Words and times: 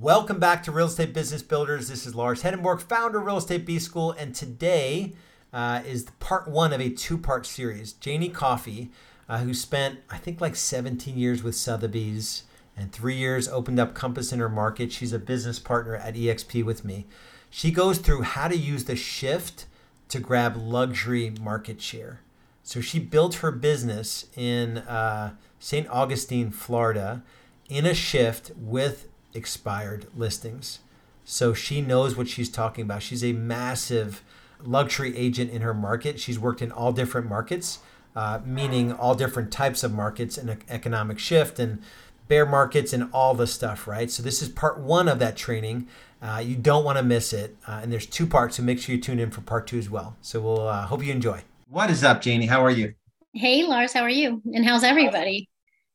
Welcome 0.00 0.38
back 0.38 0.62
to 0.64 0.72
Real 0.72 0.88
Estate 0.88 1.14
Business 1.14 1.40
Builders. 1.40 1.88
This 1.88 2.04
is 2.04 2.14
Lars 2.14 2.42
Hedenborg, 2.42 2.82
founder 2.82 3.18
of 3.18 3.24
Real 3.24 3.38
Estate 3.38 3.64
B 3.64 3.78
School, 3.78 4.12
and 4.12 4.34
today 4.34 5.14
uh, 5.54 5.80
is 5.86 6.04
part 6.20 6.46
one 6.46 6.74
of 6.74 6.82
a 6.82 6.90
two 6.90 7.16
part 7.16 7.46
series. 7.46 7.94
Janie 7.94 8.28
Coffey, 8.28 8.90
uh, 9.26 9.38
who 9.38 9.54
spent, 9.54 10.00
I 10.10 10.18
think, 10.18 10.38
like 10.38 10.54
17 10.54 11.16
years 11.16 11.42
with 11.42 11.54
Sotheby's 11.54 12.42
and 12.76 12.92
three 12.92 13.14
years 13.14 13.48
opened 13.48 13.80
up 13.80 13.94
Compass 13.94 14.34
in 14.34 14.38
her 14.38 14.50
market. 14.50 14.92
She's 14.92 15.14
a 15.14 15.18
business 15.18 15.58
partner 15.58 15.96
at 15.96 16.14
EXP 16.14 16.62
with 16.62 16.84
me. 16.84 17.06
She 17.48 17.70
goes 17.70 17.96
through 17.96 18.20
how 18.20 18.48
to 18.48 18.56
use 18.56 18.84
the 18.84 18.96
shift 18.96 19.64
to 20.10 20.20
grab 20.20 20.58
luxury 20.58 21.32
market 21.40 21.80
share. 21.80 22.20
So 22.62 22.82
she 22.82 22.98
built 22.98 23.36
her 23.36 23.50
business 23.50 24.26
in 24.36 24.76
uh, 24.76 25.36
St. 25.58 25.88
Augustine, 25.88 26.50
Florida, 26.50 27.22
in 27.70 27.86
a 27.86 27.94
shift 27.94 28.52
with 28.56 29.08
expired 29.36 30.06
listings. 30.16 30.80
So 31.24 31.54
she 31.54 31.80
knows 31.80 32.16
what 32.16 32.28
she's 32.28 32.48
talking 32.48 32.82
about. 32.82 33.02
She's 33.02 33.24
a 33.24 33.32
massive 33.32 34.22
luxury 34.62 35.16
agent 35.16 35.50
in 35.50 35.62
her 35.62 35.74
market. 35.74 36.18
She's 36.18 36.38
worked 36.38 36.62
in 36.62 36.72
all 36.72 36.92
different 36.92 37.28
markets, 37.28 37.80
uh, 38.14 38.40
meaning 38.44 38.92
all 38.92 39.14
different 39.14 39.52
types 39.52 39.84
of 39.84 39.92
markets 39.92 40.38
and 40.38 40.56
economic 40.68 41.18
shift 41.18 41.58
and 41.58 41.82
bear 42.28 42.46
markets 42.46 42.92
and 42.92 43.08
all 43.12 43.34
the 43.34 43.46
stuff, 43.46 43.86
right? 43.86 44.10
So 44.10 44.22
this 44.22 44.42
is 44.42 44.48
part 44.48 44.78
one 44.78 45.08
of 45.08 45.18
that 45.18 45.36
training. 45.36 45.88
Uh, 46.22 46.42
you 46.44 46.56
don't 46.56 46.84
want 46.84 46.98
to 46.98 47.04
miss 47.04 47.32
it. 47.32 47.56
Uh, 47.68 47.80
and 47.82 47.92
there's 47.92 48.06
two 48.06 48.26
parts, 48.26 48.56
so 48.56 48.62
make 48.62 48.78
sure 48.78 48.94
you 48.94 49.00
tune 49.00 49.18
in 49.18 49.30
for 49.30 49.42
part 49.42 49.66
two 49.66 49.78
as 49.78 49.90
well. 49.90 50.16
So 50.22 50.40
we'll 50.40 50.66
uh, 50.66 50.86
hope 50.86 51.04
you 51.04 51.12
enjoy. 51.12 51.42
What 51.68 51.90
is 51.90 52.02
up, 52.02 52.22
Janie? 52.22 52.46
How 52.46 52.64
are 52.64 52.70
you? 52.70 52.94
Hey, 53.34 53.64
Lars, 53.64 53.92
how 53.92 54.02
are 54.02 54.08
you? 54.08 54.40
And 54.54 54.64
how's 54.64 54.82
everybody? 54.82 55.48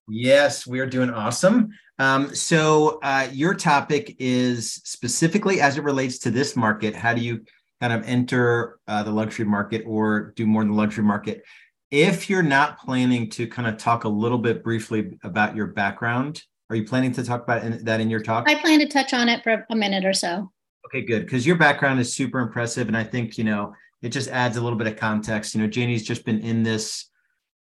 Yes, 0.08 0.68
we 0.68 0.80
are 0.80 0.86
doing 0.86 1.10
awesome. 1.10 1.70
Um, 2.00 2.34
so, 2.34 3.00
uh, 3.04 3.28
your 3.32 3.54
topic 3.54 4.16
is 4.18 4.74
specifically 4.74 5.62
as 5.62 5.78
it 5.78 5.84
relates 5.84 6.18
to 6.20 6.32
this 6.32 6.56
market. 6.56 6.96
How 6.96 7.14
do 7.14 7.22
you 7.22 7.46
kind 7.80 7.94
of 7.94 8.04
enter 8.08 8.80
uh, 8.88 9.04
the 9.04 9.12
luxury 9.12 9.46
market 9.46 9.84
or 9.86 10.34
do 10.36 10.46
more 10.46 10.62
in 10.62 10.70
the 10.70 10.74
luxury 10.74 11.04
market? 11.04 11.44
If 11.92 12.30
you're 12.30 12.44
not 12.44 12.80
planning 12.80 13.30
to 13.32 13.48
kind 13.48 13.68
of 13.68 13.78
talk 13.78 14.06
a 14.06 14.10
little 14.10 14.38
bit 14.38 14.64
briefly 14.64 15.20
about 15.24 15.56
your 15.56 15.68
background, 15.68 16.42
are 16.70 16.76
you 16.76 16.86
planning 16.86 17.12
to 17.14 17.24
talk 17.24 17.44
about 17.44 17.64
in, 17.64 17.84
that 17.84 18.00
in 18.00 18.10
your 18.10 18.22
talk? 18.22 18.48
I 18.48 18.56
plan 18.56 18.80
to 18.80 18.88
touch 18.88 19.14
on 19.14 19.28
it 19.28 19.44
for 19.44 19.66
a 19.70 19.76
minute 19.76 20.06
or 20.06 20.14
so. 20.14 20.50
Okay, 20.86 21.02
good. 21.02 21.26
Because 21.26 21.46
your 21.46 21.58
background 21.58 22.00
is 22.00 22.14
super 22.14 22.40
impressive. 22.40 22.88
And 22.88 22.96
I 22.96 23.04
think, 23.04 23.38
you 23.38 23.44
know, 23.44 23.74
it 24.02 24.10
just 24.10 24.30
adds 24.30 24.58
a 24.58 24.62
little 24.62 24.78
bit 24.78 24.88
of 24.88 24.96
context. 24.96 25.54
You 25.54 25.62
know, 25.62 25.68
Janie's 25.68 26.04
just 26.04 26.26
been 26.26 26.40
in 26.40 26.64
this 26.64 27.11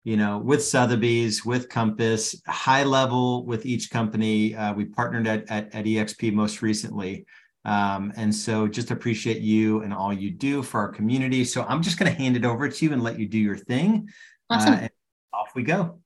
you 0.04 0.18
know, 0.18 0.38
with 0.38 0.64
Sotheby's, 0.64 1.46
with 1.46 1.70
Compass, 1.70 2.42
high 2.48 2.84
level 2.84 3.46
with 3.46 3.66
each 3.66 3.90
company. 3.90 4.56
Uh, 4.56 4.74
we 4.74 4.86
partnered 4.86 5.28
at, 5.28 5.50
at, 5.50 5.74
at, 5.76 5.86
EXP 5.86 6.34
most 6.34 6.62
recently. 6.62 7.26
Um, 7.66 8.14
and 8.16 8.34
so 8.34 8.68
just 8.68 8.92
appreciate 8.92 9.42
you 9.42 9.82
and 9.82 9.94
all 9.94 10.14
you 10.14 10.32
do 10.32 10.64
for 10.64 10.80
our 10.80 10.90
community. 10.90 11.44
So 11.44 11.64
I'm 11.68 11.82
just 11.82 12.00
going 12.00 12.12
to 12.12 12.18
hand 12.18 12.38
it 12.38 12.46
over 12.46 12.70
to 12.70 12.86
you 12.86 12.94
and 12.94 13.04
let 13.04 13.20
you 13.20 13.28
do 13.28 13.38
your 13.38 13.58
thing. 13.58 14.10
Awesome. 14.50 14.76
Uh, 14.76 14.88
off 15.34 15.52
we 15.56 15.64
go. 15.64 16.00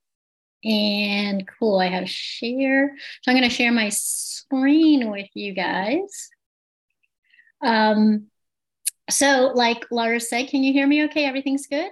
And 0.64 1.46
cool. 1.58 1.78
I 1.78 1.86
have 1.86 2.08
share. 2.08 2.94
So 3.22 3.30
I'm 3.30 3.36
going 3.36 3.48
to 3.48 3.54
share 3.54 3.72
my 3.72 3.90
screen 3.90 5.10
with 5.10 5.28
you 5.34 5.52
guys. 5.52 6.30
Um, 7.62 8.26
so 9.10 9.52
like 9.54 9.86
Lars 9.90 10.28
said, 10.28 10.48
can 10.48 10.64
you 10.64 10.72
hear 10.72 10.86
me 10.86 11.04
okay? 11.04 11.26
Everything's 11.26 11.66
good? 11.66 11.90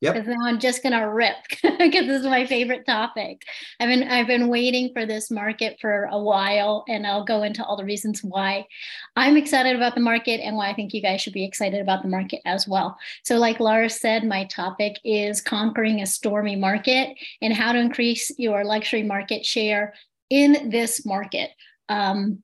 Yep. 0.00 0.14
Because 0.14 0.28
now 0.28 0.46
I'm 0.46 0.58
just 0.58 0.82
gonna 0.82 1.12
rip 1.12 1.36
because 1.62 2.06
this 2.06 2.20
is 2.20 2.26
my 2.26 2.46
favorite 2.46 2.86
topic. 2.86 3.42
I've 3.78 3.88
been 3.88 4.04
I've 4.04 4.26
been 4.26 4.48
waiting 4.48 4.92
for 4.94 5.04
this 5.04 5.30
market 5.30 5.76
for 5.78 6.08
a 6.10 6.18
while, 6.18 6.84
and 6.88 7.06
I'll 7.06 7.24
go 7.24 7.42
into 7.42 7.62
all 7.64 7.76
the 7.76 7.84
reasons 7.84 8.24
why 8.24 8.66
I'm 9.14 9.36
excited 9.36 9.76
about 9.76 9.94
the 9.94 10.00
market 10.00 10.40
and 10.40 10.56
why 10.56 10.70
I 10.70 10.74
think 10.74 10.94
you 10.94 11.02
guys 11.02 11.20
should 11.20 11.34
be 11.34 11.44
excited 11.44 11.80
about 11.80 12.02
the 12.02 12.08
market 12.08 12.40
as 12.46 12.66
well. 12.66 12.96
So, 13.24 13.36
like 13.36 13.60
Lars 13.60 14.00
said, 14.00 14.24
my 14.24 14.46
topic 14.46 14.96
is 15.04 15.42
conquering 15.42 16.00
a 16.00 16.06
stormy 16.06 16.56
market 16.56 17.14
and 17.42 17.52
how 17.52 17.72
to 17.72 17.78
increase 17.78 18.32
your 18.38 18.64
luxury 18.64 19.02
market 19.02 19.44
share 19.44 19.92
in 20.30 20.70
this 20.70 21.04
market. 21.04 21.50
Um, 21.90 22.42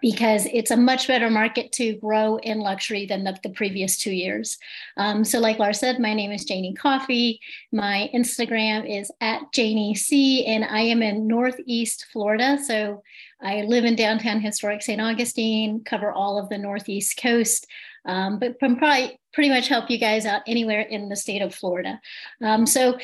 because 0.00 0.46
it's 0.52 0.70
a 0.70 0.76
much 0.76 1.08
better 1.08 1.30
market 1.30 1.72
to 1.72 1.94
grow 1.96 2.36
in 2.36 2.60
luxury 2.60 3.06
than 3.06 3.24
the, 3.24 3.38
the 3.42 3.50
previous 3.50 3.96
two 3.96 4.12
years. 4.12 4.58
Um, 4.96 5.24
so, 5.24 5.40
like 5.40 5.58
Lars 5.58 5.80
said, 5.80 5.98
my 5.98 6.14
name 6.14 6.30
is 6.30 6.44
Janie 6.44 6.74
Coffey. 6.74 7.40
My 7.72 8.10
Instagram 8.14 8.88
is 8.88 9.10
at 9.20 9.50
Janie 9.52 9.94
C, 9.94 10.44
and 10.44 10.64
I 10.64 10.80
am 10.80 11.02
in 11.02 11.26
Northeast 11.26 12.06
Florida. 12.12 12.58
So, 12.62 13.02
I 13.40 13.62
live 13.62 13.84
in 13.84 13.96
downtown 13.96 14.40
historic 14.40 14.82
St. 14.82 15.00
Augustine, 15.00 15.82
cover 15.84 16.12
all 16.12 16.38
of 16.38 16.48
the 16.48 16.58
Northeast 16.58 17.18
coast, 17.20 17.66
um, 18.04 18.38
but 18.38 18.58
can 18.58 18.76
probably 18.76 19.18
pretty 19.32 19.48
much 19.48 19.68
help 19.68 19.90
you 19.90 19.98
guys 19.98 20.26
out 20.26 20.42
anywhere 20.46 20.80
in 20.80 21.08
the 21.08 21.16
state 21.16 21.42
of 21.42 21.54
Florida. 21.54 22.00
Um, 22.42 22.66
so, 22.66 22.98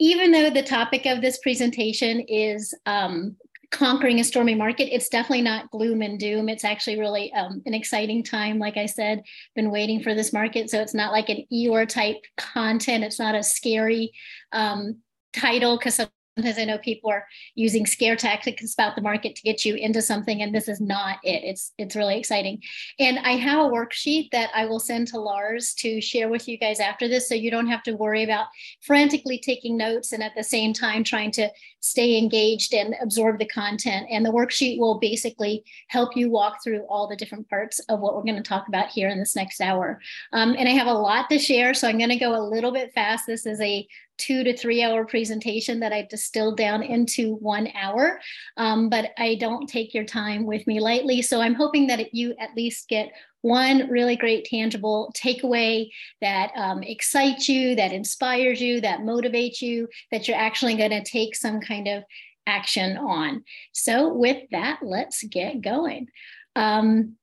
even 0.00 0.32
though 0.32 0.50
the 0.50 0.62
topic 0.62 1.06
of 1.06 1.20
this 1.20 1.38
presentation 1.38 2.20
is 2.20 2.74
um, 2.84 3.36
conquering 3.74 4.20
a 4.20 4.24
stormy 4.24 4.54
market 4.54 4.94
it's 4.94 5.08
definitely 5.08 5.42
not 5.42 5.68
gloom 5.70 6.00
and 6.00 6.20
doom. 6.20 6.48
It's 6.48 6.64
actually 6.64 6.98
really 6.98 7.32
um, 7.32 7.60
an 7.66 7.74
exciting 7.74 8.22
time 8.22 8.60
like 8.60 8.76
i 8.76 8.86
said 8.86 9.22
been 9.56 9.72
waiting 9.72 10.00
for 10.00 10.14
this 10.14 10.32
market. 10.32 10.70
So 10.70 10.80
it's 10.80 10.94
not 10.94 11.12
like 11.12 11.28
an 11.28 11.44
eeyore 11.52 11.88
type 11.88 12.22
content. 12.36 13.02
It's 13.02 13.18
not 13.18 13.34
a 13.34 13.42
scary 13.42 14.12
um, 14.52 14.98
title 15.32 15.76
because 15.76 16.00
sometimes 16.36 16.58
I 16.58 16.64
know 16.64 16.78
people 16.78 17.10
are 17.10 17.26
using 17.54 17.86
scare 17.86 18.16
tactics 18.16 18.74
about 18.74 18.96
the 18.96 19.02
market 19.02 19.36
to 19.36 19.42
get 19.42 19.64
you 19.64 19.74
into 19.76 20.02
something, 20.02 20.42
and 20.42 20.54
this 20.54 20.68
is 20.68 20.80
not 20.80 21.18
it. 21.22 21.44
It's 21.44 21.72
it's 21.78 21.96
really 21.96 22.18
exciting. 22.18 22.60
And 22.98 23.18
I 23.20 23.32
have 23.32 23.60
a 23.60 23.68
worksheet 23.68 24.30
that 24.32 24.50
I 24.54 24.66
will 24.66 24.80
send 24.80 25.08
to 25.08 25.20
Lars 25.20 25.74
to 25.74 26.00
share 26.00 26.28
with 26.28 26.48
you 26.48 26.58
guys 26.58 26.80
after 26.80 27.08
this, 27.08 27.28
so 27.28 27.34
you 27.34 27.50
don't 27.50 27.68
have 27.68 27.82
to 27.84 27.92
worry 27.92 28.24
about 28.24 28.46
frantically 28.82 29.38
taking 29.38 29.76
notes 29.76 30.12
and 30.12 30.22
at 30.22 30.32
the 30.36 30.44
same 30.44 30.72
time 30.72 31.04
trying 31.04 31.30
to 31.32 31.48
stay 31.80 32.16
engaged 32.16 32.72
and 32.72 32.94
absorb 33.02 33.38
the 33.38 33.46
content. 33.46 34.06
And 34.10 34.24
the 34.24 34.32
worksheet 34.32 34.78
will 34.78 34.98
basically 34.98 35.62
help 35.88 36.16
you 36.16 36.30
walk 36.30 36.64
through 36.64 36.80
all 36.88 37.06
the 37.06 37.16
different 37.16 37.48
parts 37.48 37.78
of 37.90 38.00
what 38.00 38.16
we're 38.16 38.22
going 38.22 38.36
to 38.36 38.42
talk 38.42 38.68
about 38.68 38.88
here 38.88 39.08
in 39.08 39.18
this 39.18 39.36
next 39.36 39.60
hour. 39.60 40.00
Um, 40.32 40.56
and 40.58 40.68
I 40.68 40.72
have 40.72 40.86
a 40.86 40.94
lot 40.94 41.28
to 41.28 41.38
share, 41.38 41.74
so 41.74 41.86
I'm 41.86 41.98
going 41.98 42.08
to 42.08 42.16
go 42.16 42.34
a 42.34 42.48
little 42.48 42.72
bit 42.72 42.92
fast. 42.94 43.26
This 43.26 43.44
is 43.44 43.60
a 43.60 43.86
two 44.18 44.44
to 44.44 44.56
three 44.56 44.82
hour 44.82 45.04
presentation 45.04 45.80
that 45.80 45.92
I 45.92 46.06
distilled 46.08 46.56
down 46.56 46.82
into 46.82 47.34
one 47.36 47.68
hour. 47.74 48.20
Um, 48.56 48.88
but 48.88 49.10
I 49.18 49.36
don't 49.36 49.68
take 49.68 49.94
your 49.94 50.04
time 50.04 50.46
with 50.46 50.66
me 50.66 50.80
lightly. 50.80 51.22
So 51.22 51.40
I'm 51.40 51.54
hoping 51.54 51.86
that 51.88 52.14
you 52.14 52.34
at 52.38 52.54
least 52.56 52.88
get 52.88 53.12
one 53.42 53.90
really 53.90 54.16
great 54.16 54.46
tangible 54.46 55.12
takeaway 55.14 55.90
that 56.22 56.50
um, 56.56 56.82
excites 56.82 57.48
you, 57.48 57.76
that 57.76 57.92
inspires 57.92 58.60
you, 58.60 58.80
that 58.80 59.00
motivates 59.00 59.60
you, 59.60 59.88
that 60.10 60.26
you're 60.26 60.36
actually 60.36 60.76
going 60.76 60.90
to 60.90 61.04
take 61.04 61.36
some 61.36 61.60
kind 61.60 61.86
of 61.86 62.04
action 62.46 62.96
on. 62.96 63.44
So, 63.72 64.12
with 64.14 64.44
that, 64.50 64.80
let's 64.82 65.22
get 65.24 65.60
going. 65.60 66.08
Um, 66.56 67.16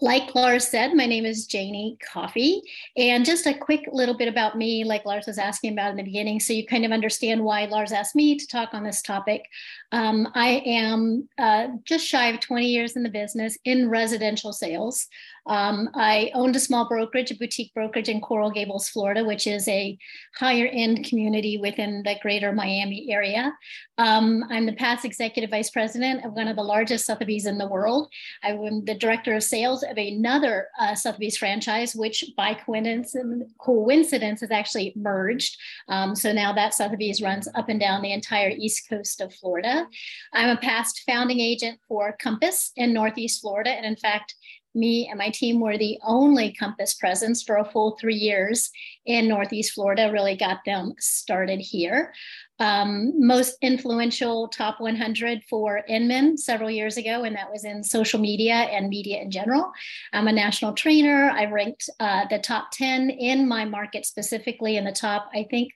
like 0.00 0.34
Lars 0.34 0.68
said, 0.68 0.94
my 0.94 1.06
name 1.06 1.26
is 1.26 1.46
Janie 1.46 1.98
Coffey. 2.00 2.62
And 2.96 3.24
just 3.24 3.46
a 3.46 3.54
quick 3.54 3.88
little 3.92 4.16
bit 4.16 4.28
about 4.28 4.56
me, 4.56 4.84
like 4.84 5.04
Lars 5.04 5.26
was 5.26 5.38
asking 5.38 5.72
about 5.72 5.90
in 5.90 5.96
the 5.96 6.04
beginning, 6.04 6.38
so 6.38 6.52
you 6.52 6.64
kind 6.64 6.84
of 6.84 6.92
understand 6.92 7.42
why 7.42 7.64
Lars 7.64 7.90
asked 7.90 8.14
me 8.14 8.36
to 8.36 8.46
talk 8.46 8.72
on 8.72 8.84
this 8.84 9.02
topic. 9.02 9.46
Um, 9.90 10.28
I 10.34 10.62
am 10.64 11.28
uh, 11.38 11.68
just 11.84 12.06
shy 12.06 12.28
of 12.28 12.38
20 12.38 12.66
years 12.66 12.94
in 12.94 13.02
the 13.02 13.08
business 13.08 13.58
in 13.64 13.90
residential 13.90 14.52
sales. 14.52 15.08
Um, 15.46 15.90
I 15.94 16.30
owned 16.34 16.56
a 16.56 16.60
small 16.60 16.88
brokerage, 16.88 17.30
a 17.30 17.36
boutique 17.36 17.72
brokerage 17.74 18.08
in 18.08 18.20
Coral 18.20 18.50
Gables, 18.50 18.88
Florida, 18.88 19.24
which 19.24 19.46
is 19.46 19.66
a 19.68 19.98
higher 20.36 20.66
end 20.66 21.04
community 21.04 21.58
within 21.58 22.02
the 22.04 22.16
greater 22.22 22.52
Miami 22.52 23.10
area. 23.10 23.52
Um, 23.98 24.44
I'm 24.48 24.66
the 24.66 24.72
past 24.72 25.04
executive 25.04 25.50
vice 25.50 25.70
president 25.70 26.24
of 26.24 26.32
one 26.32 26.48
of 26.48 26.56
the 26.56 26.62
largest 26.62 27.06
Sotheby's 27.06 27.46
in 27.46 27.58
the 27.58 27.68
world. 27.68 28.10
I'm 28.42 28.84
the 28.84 28.94
director 28.94 29.34
of 29.34 29.42
sales 29.42 29.82
of 29.82 29.96
another 29.96 30.68
uh, 30.80 30.94
Sotheby's 30.94 31.36
franchise, 31.36 31.94
which 31.94 32.24
by 32.36 32.54
coincidence, 32.54 33.14
coincidence 33.58 34.42
is 34.42 34.50
actually 34.50 34.92
merged. 34.96 35.56
Um, 35.88 36.14
so 36.14 36.32
now 36.32 36.52
that 36.52 36.74
Sotheby's 36.74 37.20
runs 37.20 37.48
up 37.54 37.68
and 37.68 37.80
down 37.80 38.02
the 38.02 38.12
entire 38.12 38.50
east 38.50 38.88
coast 38.88 39.20
of 39.20 39.34
Florida. 39.34 39.86
I'm 40.32 40.56
a 40.56 40.60
past 40.60 41.02
founding 41.06 41.40
agent 41.40 41.80
for 41.88 42.16
Compass 42.20 42.72
in 42.76 42.92
Northeast 42.92 43.40
Florida. 43.40 43.70
And 43.70 43.86
in 43.86 43.96
fact, 43.96 44.34
me 44.74 45.08
and 45.08 45.18
my 45.18 45.30
team 45.30 45.60
were 45.60 45.76
the 45.76 45.98
only 46.02 46.52
Compass 46.52 46.94
presence 46.94 47.42
for 47.42 47.56
a 47.56 47.64
full 47.64 47.96
three 48.00 48.14
years 48.14 48.70
in 49.06 49.28
Northeast 49.28 49.72
Florida, 49.72 50.10
really 50.12 50.36
got 50.36 50.58
them 50.64 50.94
started 50.98 51.60
here. 51.60 52.12
Um, 52.58 53.12
most 53.16 53.56
influential 53.62 54.48
top 54.48 54.80
100 54.80 55.42
for 55.48 55.82
Inman 55.88 56.36
several 56.36 56.70
years 56.70 56.96
ago, 56.98 57.24
and 57.24 57.34
that 57.34 57.50
was 57.50 57.64
in 57.64 57.82
social 57.82 58.20
media 58.20 58.54
and 58.54 58.88
media 58.88 59.20
in 59.20 59.30
general. 59.30 59.72
I'm 60.12 60.28
a 60.28 60.32
national 60.32 60.74
trainer. 60.74 61.30
I 61.30 61.46
ranked 61.46 61.88
uh, 61.98 62.26
the 62.28 62.38
top 62.38 62.70
10 62.72 63.10
in 63.10 63.48
my 63.48 63.64
market, 63.64 64.04
specifically 64.04 64.76
in 64.76 64.84
the 64.84 64.92
top, 64.92 65.30
I 65.34 65.46
think, 65.50 65.72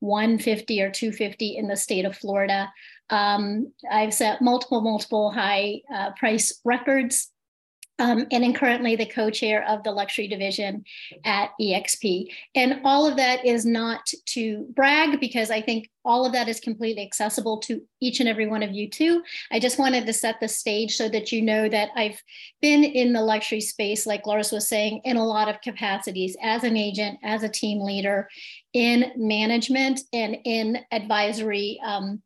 150 0.00 0.82
or 0.82 0.90
250 0.90 1.56
in 1.56 1.66
the 1.66 1.76
state 1.76 2.04
of 2.04 2.16
Florida. 2.16 2.70
Um, 3.10 3.72
I've 3.90 4.14
set 4.14 4.42
multiple, 4.42 4.82
multiple 4.82 5.30
high 5.30 5.80
uh, 5.92 6.10
price 6.12 6.60
records 6.64 7.32
um, 7.98 8.26
and 8.30 8.44
am 8.44 8.54
currently 8.54 8.96
the 8.96 9.06
co-chair 9.06 9.66
of 9.68 9.82
the 9.82 9.90
luxury 9.90 10.28
division 10.28 10.84
at 11.24 11.50
EXP. 11.60 12.28
And 12.54 12.80
all 12.84 13.06
of 13.06 13.16
that 13.16 13.44
is 13.44 13.66
not 13.66 14.06
to 14.26 14.66
brag 14.74 15.20
because 15.20 15.50
I 15.50 15.60
think 15.60 15.90
all 16.04 16.24
of 16.24 16.32
that 16.32 16.48
is 16.48 16.60
completely 16.60 17.02
accessible 17.02 17.58
to 17.58 17.82
each 18.00 18.20
and 18.20 18.28
every 18.28 18.46
one 18.46 18.62
of 18.62 18.70
you 18.70 18.88
too. 18.88 19.22
I 19.50 19.58
just 19.58 19.78
wanted 19.78 20.06
to 20.06 20.12
set 20.12 20.40
the 20.40 20.48
stage 20.48 20.96
so 20.96 21.08
that 21.08 21.32
you 21.32 21.42
know 21.42 21.68
that 21.68 21.90
I've 21.96 22.22
been 22.62 22.84
in 22.84 23.12
the 23.12 23.20
luxury 23.20 23.60
space, 23.60 24.06
like 24.06 24.26
Lars 24.26 24.52
was 24.52 24.68
saying, 24.68 25.02
in 25.04 25.16
a 25.16 25.26
lot 25.26 25.48
of 25.48 25.60
capacities 25.60 26.36
as 26.42 26.64
an 26.64 26.76
agent, 26.76 27.18
as 27.22 27.42
a 27.42 27.48
team 27.48 27.80
leader, 27.80 28.28
in 28.72 29.12
management, 29.16 30.00
and 30.12 30.36
in 30.44 30.78
advisory 30.92 31.80
um, 31.84 32.22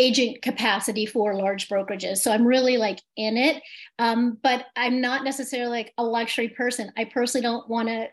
agent 0.00 0.40
capacity 0.40 1.04
for 1.04 1.34
large 1.34 1.68
brokerages. 1.68 2.18
So 2.18 2.32
I'm 2.32 2.46
really 2.46 2.78
like 2.78 3.00
in 3.16 3.36
it. 3.36 3.62
Um, 3.98 4.38
but 4.42 4.66
I'm 4.74 5.00
not 5.00 5.24
necessarily 5.24 5.70
like 5.70 5.92
a 5.98 6.04
luxury 6.04 6.48
person. 6.48 6.90
I 6.96 7.04
personally 7.04 7.42
don't 7.42 7.68
want 7.68 7.88
to. 7.88 8.08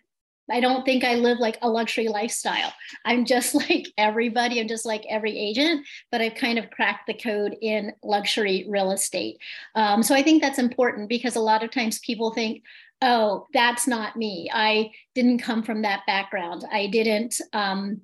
I 0.49 0.61
don't 0.61 0.85
think 0.85 1.03
I 1.03 1.15
live 1.15 1.39
like 1.39 1.57
a 1.61 1.69
luxury 1.69 2.07
lifestyle. 2.07 2.73
I'm 3.03 3.25
just 3.25 3.55
like 3.69 3.87
everybody. 3.97 4.59
I'm 4.59 4.67
just 4.67 4.85
like 4.85 5.05
every 5.09 5.37
agent, 5.37 5.85
but 6.11 6.21
I've 6.21 6.35
kind 6.35 6.59
of 6.59 6.69
cracked 6.71 7.07
the 7.07 7.13
code 7.13 7.55
in 7.61 7.93
luxury 8.03 8.65
real 8.69 8.91
estate. 8.91 9.37
Um, 9.75 10.03
so 10.03 10.13
I 10.13 10.23
think 10.23 10.41
that's 10.41 10.59
important 10.59 11.09
because 11.09 11.35
a 11.35 11.41
lot 11.41 11.63
of 11.63 11.71
times 11.71 11.99
people 11.99 12.33
think, 12.33 12.63
oh, 13.01 13.45
that's 13.53 13.87
not 13.87 14.15
me. 14.17 14.49
I 14.53 14.91
didn't 15.15 15.39
come 15.39 15.63
from 15.63 15.83
that 15.83 16.01
background. 16.07 16.65
I 16.71 16.87
didn't. 16.87 17.39
Um, 17.53 18.01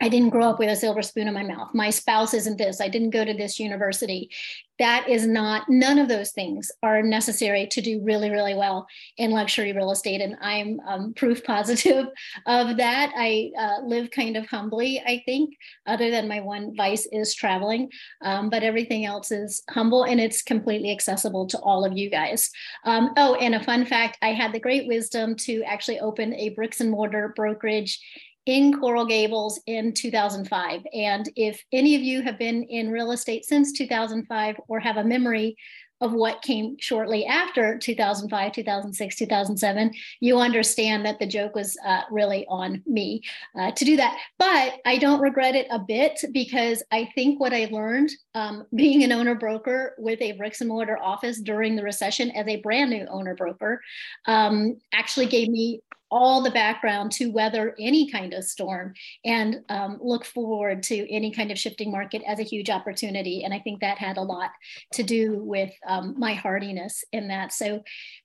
I 0.00 0.10
didn't 0.10 0.30
grow 0.30 0.50
up 0.50 0.58
with 0.58 0.68
a 0.68 0.76
silver 0.76 1.00
spoon 1.00 1.26
in 1.26 1.32
my 1.32 1.42
mouth. 1.42 1.70
My 1.72 1.88
spouse 1.88 2.34
isn't 2.34 2.58
this. 2.58 2.80
I 2.82 2.88
didn't 2.88 3.10
go 3.10 3.24
to 3.24 3.32
this 3.32 3.58
university. 3.58 4.30
That 4.78 5.08
is 5.08 5.26
not, 5.26 5.70
none 5.70 5.98
of 5.98 6.08
those 6.08 6.32
things 6.32 6.70
are 6.82 7.02
necessary 7.02 7.66
to 7.68 7.80
do 7.80 8.02
really, 8.04 8.28
really 8.28 8.54
well 8.54 8.86
in 9.16 9.30
luxury 9.30 9.72
real 9.72 9.90
estate. 9.90 10.20
And 10.20 10.36
I'm 10.42 10.80
um, 10.86 11.14
proof 11.14 11.42
positive 11.44 12.08
of 12.46 12.76
that. 12.76 13.12
I 13.16 13.52
uh, 13.58 13.86
live 13.86 14.10
kind 14.10 14.36
of 14.36 14.46
humbly, 14.46 15.00
I 15.06 15.22
think, 15.24 15.54
other 15.86 16.10
than 16.10 16.28
my 16.28 16.40
one 16.40 16.76
vice 16.76 17.08
is 17.10 17.34
traveling. 17.34 17.88
Um, 18.20 18.50
but 18.50 18.62
everything 18.62 19.06
else 19.06 19.32
is 19.32 19.62
humble 19.70 20.04
and 20.04 20.20
it's 20.20 20.42
completely 20.42 20.92
accessible 20.92 21.46
to 21.46 21.58
all 21.60 21.86
of 21.86 21.96
you 21.96 22.10
guys. 22.10 22.50
Um, 22.84 23.14
oh, 23.16 23.36
and 23.36 23.54
a 23.54 23.64
fun 23.64 23.86
fact 23.86 24.18
I 24.20 24.34
had 24.34 24.52
the 24.52 24.60
great 24.60 24.86
wisdom 24.86 25.36
to 25.36 25.62
actually 25.62 26.00
open 26.00 26.34
a 26.34 26.50
bricks 26.50 26.82
and 26.82 26.90
mortar 26.90 27.32
brokerage 27.34 27.98
in 28.46 28.78
Coral 28.78 29.04
Gables 29.04 29.60
in 29.66 29.92
2005. 29.92 30.82
And 30.94 31.28
if 31.36 31.62
any 31.72 31.96
of 31.96 32.02
you 32.02 32.22
have 32.22 32.38
been 32.38 32.62
in 32.62 32.90
real 32.90 33.10
estate 33.10 33.44
since 33.44 33.72
2005 33.72 34.56
or 34.68 34.80
have 34.80 34.96
a 34.96 35.04
memory 35.04 35.56
of 36.00 36.12
what 36.12 36.42
came 36.42 36.76
shortly 36.78 37.24
after 37.24 37.78
2005, 37.78 38.52
2006, 38.52 39.16
2007, 39.16 39.92
you 40.20 40.38
understand 40.38 41.06
that 41.06 41.18
the 41.18 41.26
joke 41.26 41.54
was 41.54 41.76
uh, 41.84 42.02
really 42.10 42.44
on 42.48 42.82
me 42.86 43.22
uh, 43.58 43.70
to 43.72 43.84
do 43.84 43.96
that. 43.96 44.18
But 44.38 44.74
I 44.84 44.98
don't 44.98 45.20
regret 45.20 45.54
it 45.54 45.66
a 45.70 45.78
bit 45.78 46.20
because 46.32 46.82
I 46.92 47.08
think 47.14 47.40
what 47.40 47.54
I 47.54 47.68
learned 47.70 48.10
um, 48.36 48.66
being 48.74 49.02
an 49.02 49.10
owner 49.10 49.34
broker 49.34 49.94
with 49.98 50.20
a 50.20 50.32
bricks 50.32 50.60
and 50.60 50.68
mortar 50.68 50.98
office 51.02 51.40
during 51.40 51.74
the 51.74 51.82
recession 51.82 52.30
as 52.32 52.46
a 52.46 52.56
brand 52.56 52.90
new 52.90 53.06
owner 53.10 53.34
broker 53.34 53.80
um, 54.26 54.76
actually 54.92 55.26
gave 55.26 55.48
me 55.48 55.80
all 56.08 56.40
the 56.40 56.50
background 56.52 57.10
to 57.10 57.32
weather 57.32 57.74
any 57.80 58.08
kind 58.08 58.32
of 58.32 58.44
storm 58.44 58.94
and 59.24 59.62
um, 59.68 59.98
look 60.00 60.24
forward 60.24 60.82
to 60.82 61.12
any 61.12 61.32
kind 61.32 61.50
of 61.50 61.58
shifting 61.58 61.90
market 61.90 62.22
as 62.26 62.38
a 62.38 62.44
huge 62.44 62.70
opportunity. 62.70 63.42
And 63.42 63.52
I 63.52 63.58
think 63.58 63.80
that 63.80 63.98
had 63.98 64.16
a 64.16 64.22
lot 64.22 64.50
to 64.92 65.02
do 65.02 65.42
with 65.42 65.72
um, 65.86 66.14
my 66.16 66.34
hardiness 66.34 67.04
in 67.12 67.26
that. 67.28 67.52
So 67.52 67.82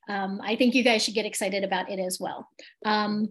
um, 0.08 0.40
I 0.44 0.56
think 0.58 0.76
you 0.76 0.84
guys 0.84 1.04
should 1.04 1.16
get 1.16 1.26
excited 1.26 1.64
about 1.64 1.90
it 1.90 2.00
as 2.00 2.20
well. 2.20 2.48
Um, 2.86 3.30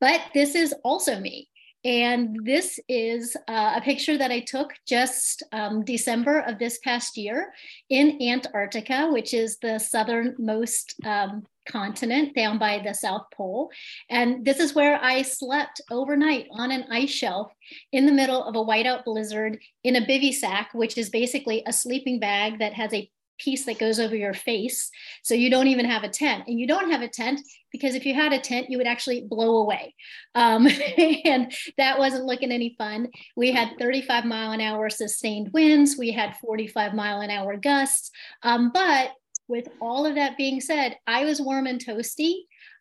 but 0.00 0.20
this 0.34 0.54
is 0.54 0.74
also 0.82 1.20
me. 1.20 1.48
And 1.84 2.38
this 2.44 2.78
is 2.88 3.36
uh, 3.48 3.74
a 3.76 3.80
picture 3.80 4.16
that 4.16 4.30
I 4.30 4.40
took 4.40 4.72
just 4.86 5.42
um, 5.52 5.84
December 5.84 6.40
of 6.40 6.58
this 6.58 6.78
past 6.78 7.16
year 7.16 7.52
in 7.90 8.22
Antarctica, 8.22 9.08
which 9.10 9.34
is 9.34 9.58
the 9.58 9.78
southernmost 9.78 10.94
um, 11.04 11.44
continent 11.66 12.34
down 12.36 12.58
by 12.58 12.80
the 12.84 12.92
South 12.94 13.26
Pole. 13.34 13.70
And 14.08 14.44
this 14.44 14.60
is 14.60 14.74
where 14.74 15.02
I 15.02 15.22
slept 15.22 15.80
overnight 15.90 16.46
on 16.52 16.70
an 16.70 16.84
ice 16.90 17.10
shelf 17.10 17.52
in 17.92 18.06
the 18.06 18.12
middle 18.12 18.44
of 18.44 18.54
a 18.54 18.64
whiteout 18.64 19.04
blizzard 19.04 19.58
in 19.82 19.96
a 19.96 20.06
bivy 20.06 20.32
sack, 20.32 20.70
which 20.74 20.96
is 20.96 21.10
basically 21.10 21.62
a 21.66 21.72
sleeping 21.72 22.20
bag 22.20 22.60
that 22.60 22.74
has 22.74 22.92
a 22.92 23.10
piece 23.42 23.64
that 23.66 23.78
goes 23.78 23.98
over 23.98 24.14
your 24.14 24.34
face. 24.34 24.90
So 25.22 25.34
you 25.34 25.50
don't 25.50 25.68
even 25.68 25.86
have 25.86 26.04
a 26.04 26.08
tent. 26.08 26.44
And 26.46 26.58
you 26.58 26.66
don't 26.66 26.90
have 26.90 27.02
a 27.02 27.08
tent 27.08 27.40
because 27.70 27.94
if 27.94 28.04
you 28.04 28.14
had 28.14 28.32
a 28.32 28.38
tent, 28.38 28.70
you 28.70 28.78
would 28.78 28.86
actually 28.86 29.22
blow 29.22 29.56
away. 29.56 29.94
Um, 30.34 30.66
and 31.24 31.52
that 31.78 31.98
wasn't 31.98 32.26
looking 32.26 32.52
any 32.52 32.74
fun. 32.78 33.08
We 33.36 33.52
had 33.52 33.78
35 33.78 34.24
mile 34.24 34.52
an 34.52 34.60
hour 34.60 34.90
sustained 34.90 35.50
winds, 35.52 35.96
we 35.98 36.12
had 36.12 36.36
45 36.36 36.94
mile 36.94 37.20
an 37.20 37.30
hour 37.30 37.56
gusts. 37.56 38.10
Um, 38.42 38.70
but 38.72 39.12
with 39.48 39.68
all 39.80 40.06
of 40.06 40.14
that 40.14 40.36
being 40.36 40.60
said, 40.60 40.96
I 41.06 41.24
was 41.24 41.40
warm 41.40 41.66
and 41.66 41.84
toasty. 41.84 42.34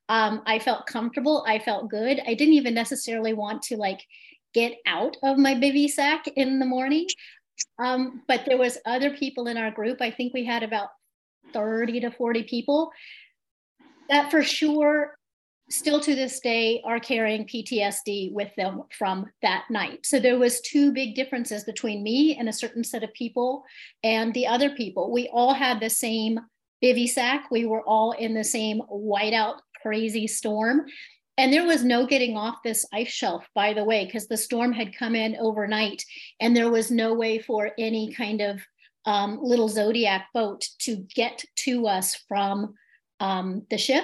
Um, 0.10 0.42
I 0.46 0.60
felt 0.60 0.88
comfortable. 0.88 1.44
I 1.48 1.60
felt 1.60 1.90
good. 1.90 2.22
I 2.28 2.34
didn't 2.34 2.56
even 2.56 2.74
necessarily 2.74 3.34
want 3.34 3.64
to 3.64 3.78
like 3.78 4.02
get 4.54 4.74
out 4.86 5.16
of 5.24 5.38
my 5.38 5.56
bivy 5.56 5.90
sack 5.90 6.28
in 6.36 6.60
the 6.60 6.66
morning. 6.66 7.08
Um, 7.80 8.22
but 8.28 8.42
there 8.46 8.58
was 8.58 8.78
other 8.86 9.12
people 9.12 9.48
in 9.48 9.58
our 9.58 9.72
group. 9.72 10.02
I 10.02 10.12
think 10.12 10.34
we 10.34 10.46
had 10.46 10.64
about 10.64 10.90
30 11.54 12.02
to 12.02 12.12
40 12.12 12.44
people 12.44 12.92
that 14.10 14.30
for 14.30 14.44
sure 14.44 15.16
still 15.70 16.00
to 16.02 16.16
this 16.16 16.40
day 16.42 16.82
are 16.86 17.00
carrying 17.00 17.48
PTSD 17.48 18.34
with 18.34 18.54
them 18.58 18.84
from 18.98 19.28
that 19.42 19.64
night. 19.70 20.06
So 20.06 20.20
there 20.20 20.38
was 20.38 20.62
two 20.62 20.92
big 20.92 21.16
differences 21.16 21.64
between 21.64 22.04
me 22.04 22.36
and 22.38 22.50
a 22.50 22.54
certain 22.54 22.84
set 22.84 23.04
of 23.04 23.14
people 23.14 23.64
and 24.04 24.34
the 24.34 24.48
other 24.48 24.72
people. 24.72 25.12
We 25.12 25.30
all 25.34 25.54
had 25.54 25.80
the 25.80 25.90
same 25.90 26.40
bivy 26.84 27.08
sack. 27.08 27.50
We 27.50 27.66
were 27.66 27.84
all 27.84 28.12
in 28.12 28.34
the 28.34 28.44
same 28.44 28.82
whiteout 28.92 29.60
crazy 29.82 30.28
storm. 30.28 30.86
And 31.38 31.52
there 31.52 31.66
was 31.66 31.84
no 31.84 32.06
getting 32.06 32.38
off 32.38 32.58
this 32.64 32.86
ice 32.94 33.08
shelf, 33.08 33.48
by 33.56 33.74
the 33.74 33.84
way, 33.84 34.06
because 34.06 34.28
the 34.28 34.38
storm 34.38 34.74
had 34.74 34.96
come 34.96 35.16
in 35.16 35.38
overnight 35.38 36.04
and 36.40 36.56
there 36.56 36.70
was 36.70 36.92
no 36.92 37.14
way 37.14 37.40
for 37.40 37.72
any 37.78 38.12
kind 38.14 38.42
of 38.42 38.62
um, 39.06 39.40
little 39.42 39.70
Zodiac 39.70 40.28
boat 40.34 40.64
to 40.80 40.98
get 41.16 41.44
to 41.58 41.88
us 41.88 42.16
from 42.28 42.76
um, 43.20 43.66
the 43.70 43.78
ship 43.78 44.04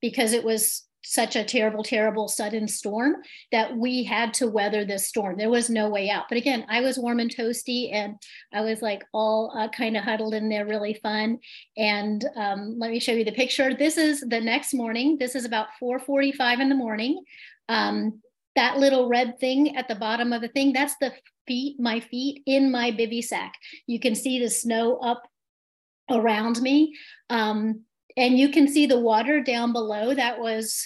because 0.00 0.32
it 0.32 0.44
was 0.44 0.87
such 1.08 1.36
a 1.36 1.44
terrible, 1.44 1.82
terrible 1.82 2.28
sudden 2.28 2.68
storm 2.68 3.16
that 3.50 3.74
we 3.74 4.04
had 4.04 4.34
to 4.34 4.46
weather 4.46 4.84
this 4.84 5.08
storm. 5.08 5.38
There 5.38 5.48
was 5.48 5.70
no 5.70 5.88
way 5.88 6.10
out. 6.10 6.26
But 6.28 6.36
again, 6.36 6.66
I 6.68 6.82
was 6.82 6.98
warm 6.98 7.18
and 7.18 7.34
toasty, 7.34 7.94
and 7.94 8.16
I 8.52 8.60
was 8.60 8.82
like 8.82 9.02
all 9.14 9.50
uh, 9.56 9.68
kind 9.68 9.96
of 9.96 10.04
huddled 10.04 10.34
in 10.34 10.50
there, 10.50 10.66
really 10.66 11.00
fun. 11.02 11.38
And 11.78 12.22
um, 12.36 12.78
let 12.78 12.90
me 12.90 13.00
show 13.00 13.12
you 13.12 13.24
the 13.24 13.32
picture. 13.32 13.74
This 13.74 13.96
is 13.96 14.20
the 14.20 14.40
next 14.40 14.74
morning. 14.74 15.16
This 15.18 15.34
is 15.34 15.46
about 15.46 15.68
4:45 15.82 16.60
in 16.60 16.68
the 16.68 16.74
morning. 16.74 17.24
Um, 17.70 18.20
that 18.54 18.76
little 18.76 19.08
red 19.08 19.38
thing 19.38 19.76
at 19.76 19.88
the 19.88 19.94
bottom 19.94 20.34
of 20.34 20.42
the 20.42 20.48
thing, 20.48 20.74
that's 20.74 20.96
the 21.00 21.14
feet, 21.46 21.80
my 21.80 22.00
feet 22.00 22.42
in 22.44 22.70
my 22.70 22.90
bivy 22.90 23.24
sack. 23.24 23.54
You 23.86 23.98
can 23.98 24.14
see 24.14 24.40
the 24.40 24.50
snow 24.50 24.98
up 24.98 25.22
around 26.10 26.60
me. 26.60 26.94
Um, 27.30 27.84
and 28.16 28.36
you 28.36 28.48
can 28.50 28.66
see 28.66 28.86
the 28.86 28.98
water 28.98 29.40
down 29.40 29.72
below 29.72 30.12
that 30.12 30.40
was 30.40 30.84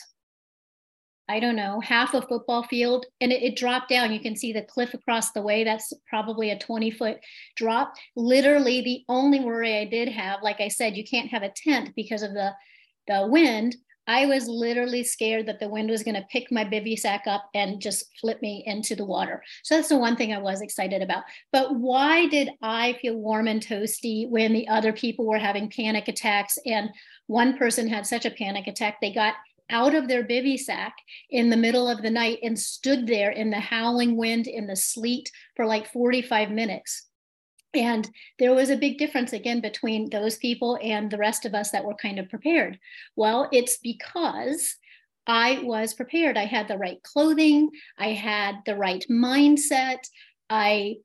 I 1.32 1.40
don't 1.40 1.56
know, 1.56 1.80
half 1.80 2.12
a 2.12 2.20
football 2.20 2.62
field, 2.64 3.06
and 3.22 3.32
it, 3.32 3.42
it, 3.42 3.56
dropped 3.56 3.88
down. 3.88 4.12
You 4.12 4.20
can 4.20 4.36
see 4.36 4.52
the 4.52 4.60
cliff 4.60 4.92
across 4.92 5.32
the 5.32 5.40
way. 5.40 5.64
That's 5.64 5.90
probably 6.06 6.50
a 6.50 6.58
20 6.58 6.90
foot 6.90 7.20
drop. 7.56 7.94
Literally, 8.14 8.82
the 8.82 9.02
only 9.08 9.40
worry 9.40 9.78
I 9.78 9.86
did 9.86 10.08
have, 10.08 10.42
like 10.42 10.60
I 10.60 10.68
said, 10.68 10.94
you 10.94 11.04
can't 11.04 11.30
have 11.30 11.42
a 11.42 11.50
tent 11.56 11.94
because 11.96 12.22
of 12.22 12.34
the, 12.34 12.52
the 13.08 13.26
wind. 13.28 13.76
I 14.06 14.26
was 14.26 14.46
literally 14.46 15.04
scared 15.04 15.46
that 15.46 15.58
the 15.58 15.70
wind 15.70 15.88
was 15.88 16.02
going 16.02 16.16
to 16.16 16.26
pick 16.30 16.52
my 16.52 16.66
bivy 16.66 16.98
sack 16.98 17.22
up 17.26 17.48
and 17.54 17.80
just 17.80 18.10
flip 18.20 18.42
me 18.42 18.62
into 18.66 18.94
the 18.94 19.06
water. 19.06 19.42
So 19.62 19.76
that's 19.76 19.88
the 19.88 19.96
one 19.96 20.16
thing 20.16 20.34
I 20.34 20.38
was 20.38 20.60
excited 20.60 21.00
about. 21.00 21.22
But 21.50 21.76
why 21.76 22.26
did 22.26 22.50
I 22.60 22.98
feel 23.00 23.14
warm 23.14 23.48
and 23.48 23.66
toasty 23.66 24.28
when 24.28 24.52
the 24.52 24.68
other 24.68 24.92
people 24.92 25.26
were 25.26 25.38
having 25.38 25.70
panic 25.70 26.08
attacks? 26.08 26.58
And 26.66 26.90
one 27.26 27.56
person 27.56 27.88
had 27.88 28.06
such 28.06 28.26
a 28.26 28.30
panic 28.30 28.66
attack, 28.66 29.00
they 29.00 29.14
got 29.14 29.34
out 29.70 29.94
of 29.94 30.08
their 30.08 30.24
bivy 30.24 30.58
sack 30.58 30.94
in 31.30 31.50
the 31.50 31.56
middle 31.56 31.88
of 31.88 32.02
the 32.02 32.10
night 32.10 32.38
and 32.42 32.58
stood 32.58 33.06
there 33.06 33.30
in 33.30 33.50
the 33.50 33.60
howling 33.60 34.16
wind, 34.16 34.46
in 34.46 34.66
the 34.66 34.76
sleet 34.76 35.30
for 35.56 35.66
like 35.66 35.92
45 35.92 36.50
minutes. 36.50 37.06
And 37.74 38.08
there 38.38 38.54
was 38.54 38.70
a 38.70 38.76
big 38.76 38.98
difference 38.98 39.32
again 39.32 39.60
between 39.60 40.10
those 40.10 40.36
people 40.36 40.78
and 40.82 41.10
the 41.10 41.18
rest 41.18 41.46
of 41.46 41.54
us 41.54 41.70
that 41.70 41.84
were 41.84 41.94
kind 41.94 42.18
of 42.18 42.28
prepared. 42.28 42.78
Well, 43.16 43.48
it's 43.50 43.78
because 43.78 44.76
I 45.26 45.60
was 45.62 45.94
prepared. 45.94 46.36
I 46.36 46.44
had 46.44 46.68
the 46.68 46.76
right 46.76 47.02
clothing, 47.02 47.70
I 47.98 48.08
had 48.08 48.56
the 48.66 48.76
right 48.76 49.04
mindset. 49.10 50.00
I 50.50 50.96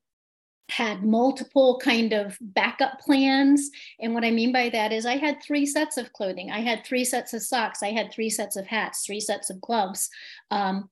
had 0.69 1.03
multiple 1.03 1.79
kind 1.81 2.13
of 2.13 2.37
backup 2.41 2.99
plans 2.99 3.69
and 3.99 4.13
what 4.13 4.25
i 4.25 4.31
mean 4.31 4.51
by 4.51 4.69
that 4.69 4.91
is 4.91 5.05
i 5.05 5.15
had 5.15 5.41
three 5.41 5.65
sets 5.65 5.97
of 5.97 6.11
clothing 6.13 6.51
i 6.51 6.59
had 6.59 6.85
three 6.85 7.05
sets 7.05 7.33
of 7.33 7.41
socks 7.41 7.81
i 7.81 7.91
had 7.91 8.11
three 8.11 8.29
sets 8.29 8.55
of 8.55 8.67
hats 8.67 9.05
three 9.05 9.19
sets 9.19 9.49
of 9.49 9.61
gloves 9.61 10.09
um, 10.51 10.89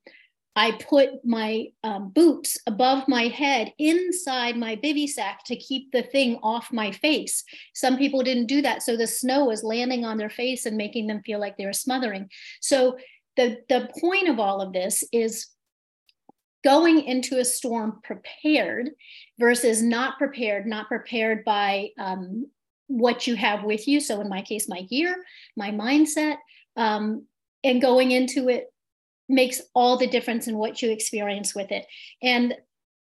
I 0.58 0.72
put 0.72 1.26
my 1.26 1.68
um, 1.84 2.10
boots 2.10 2.58
above 2.66 3.08
my 3.10 3.24
head 3.24 3.74
inside 3.78 4.56
my 4.56 4.78
bivy 4.78 5.08
sack 5.08 5.44
to 5.46 5.56
keep 5.58 5.92
the 5.92 6.04
thing 6.04 6.40
off 6.42 6.72
my 6.72 6.92
face. 6.92 7.44
Some 7.74 7.98
people 7.98 8.24
didn't 8.24 8.46
do 8.46 8.62
that. 8.62 8.82
So 8.82 8.96
the 8.96 9.08
snow 9.08 9.46
was 9.46 9.64
landing 9.64 10.06
on 10.06 10.18
their 10.18 10.30
face 10.30 10.66
and 10.66 10.78
making 10.78 11.08
them 11.08 11.22
feel 11.26 11.40
like 11.42 11.58
they 11.58 11.66
were 11.66 11.74
smothering. 11.74 12.30
So 12.62 12.98
the, 13.36 13.58
the 13.68 13.90
point 14.00 14.30
of 14.30 14.40
all 14.40 14.62
of 14.62 14.72
this 14.72 15.04
is 15.12 15.48
going 16.66 17.04
into 17.04 17.38
a 17.38 17.46
storm 17.46 18.00
prepared 18.04 18.90
versus 19.40 19.84
not 19.84 20.18
prepared, 20.18 20.66
not 20.66 20.88
prepared 20.88 21.46
by 21.46 21.90
um, 22.00 22.48
what 22.88 23.28
you 23.28 23.36
have 23.36 23.64
with 23.64 23.88
you. 23.88 24.00
So 24.02 24.20
in 24.20 24.28
my 24.28 24.42
case, 24.42 24.68
my 24.68 24.82
gear, 24.82 25.16
my 25.56 25.70
mindset, 25.70 26.38
um, 26.76 27.26
and 27.64 27.82
going 27.82 28.12
into 28.12 28.50
it 28.50 28.74
makes 29.30 29.62
all 29.76 29.98
the 29.98 30.08
difference 30.08 30.48
in 30.48 30.58
what 30.58 30.82
you 30.82 30.92
experience 30.92 31.56
with 31.56 31.72
it. 31.72 31.86
And 32.22 32.56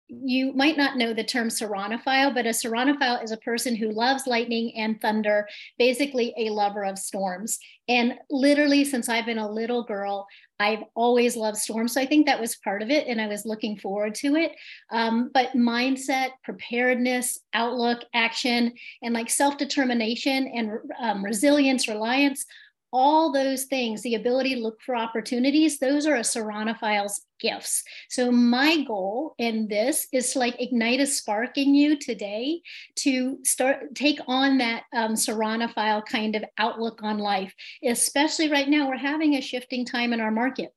you 0.08 0.52
might 0.52 0.76
not 0.76 0.98
know 0.98 1.14
the 1.14 1.24
term 1.24 1.48
ceraunophile, 1.48 2.34
but 2.34 2.46
a 2.46 2.50
ceraunophile 2.50 3.24
is 3.24 3.32
a 3.32 3.38
person 3.38 3.74
who 3.74 3.90
loves 3.90 4.26
lightning 4.26 4.76
and 4.76 5.00
thunder, 5.00 5.48
basically 5.78 6.34
a 6.36 6.50
lover 6.50 6.84
of 6.84 6.98
storms. 6.98 7.58
And 7.88 8.14
literally, 8.30 8.84
since 8.84 9.08
I've 9.08 9.26
been 9.26 9.38
a 9.38 9.50
little 9.50 9.84
girl, 9.84 10.26
I've 10.60 10.84
always 10.94 11.36
loved 11.36 11.58
storms. 11.58 11.94
So 11.94 12.00
I 12.00 12.06
think 12.06 12.26
that 12.26 12.40
was 12.40 12.56
part 12.56 12.82
of 12.82 12.90
it, 12.90 13.06
and 13.08 13.20
I 13.20 13.26
was 13.26 13.44
looking 13.44 13.76
forward 13.76 14.14
to 14.16 14.36
it. 14.36 14.52
Um, 14.90 15.30
but 15.34 15.52
mindset, 15.52 16.30
preparedness, 16.44 17.40
outlook, 17.54 18.04
action, 18.14 18.72
and 19.02 19.14
like 19.14 19.30
self 19.30 19.58
determination 19.58 20.46
and 20.48 20.70
um, 21.00 21.24
resilience, 21.24 21.88
reliance 21.88 22.46
all 22.94 23.32
those 23.32 23.64
things, 23.64 24.02
the 24.02 24.14
ability 24.14 24.54
to 24.54 24.60
look 24.60 24.80
for 24.80 24.94
opportunities, 24.94 25.80
those 25.80 26.06
are 26.06 26.14
a 26.14 26.20
Ceraunophile's 26.20 27.26
gifts. 27.40 27.82
So 28.08 28.30
my 28.30 28.84
goal 28.84 29.34
in 29.36 29.66
this 29.66 30.06
is 30.12 30.32
to 30.32 30.38
like 30.38 30.60
ignite 30.60 31.00
a 31.00 31.06
spark 31.06 31.58
in 31.58 31.74
you 31.74 31.98
today 31.98 32.60
to 33.00 33.38
start 33.42 33.96
take 33.96 34.20
on 34.28 34.58
that 34.58 34.84
um, 34.94 35.14
Serranophile 35.14 36.06
kind 36.06 36.36
of 36.36 36.44
outlook 36.56 37.00
on 37.02 37.18
life. 37.18 37.52
Especially 37.84 38.48
right 38.48 38.68
now, 38.68 38.88
we're 38.88 38.96
having 38.96 39.34
a 39.34 39.40
shifting 39.40 39.84
time 39.84 40.12
in 40.12 40.20
our 40.20 40.30
market. 40.30 40.70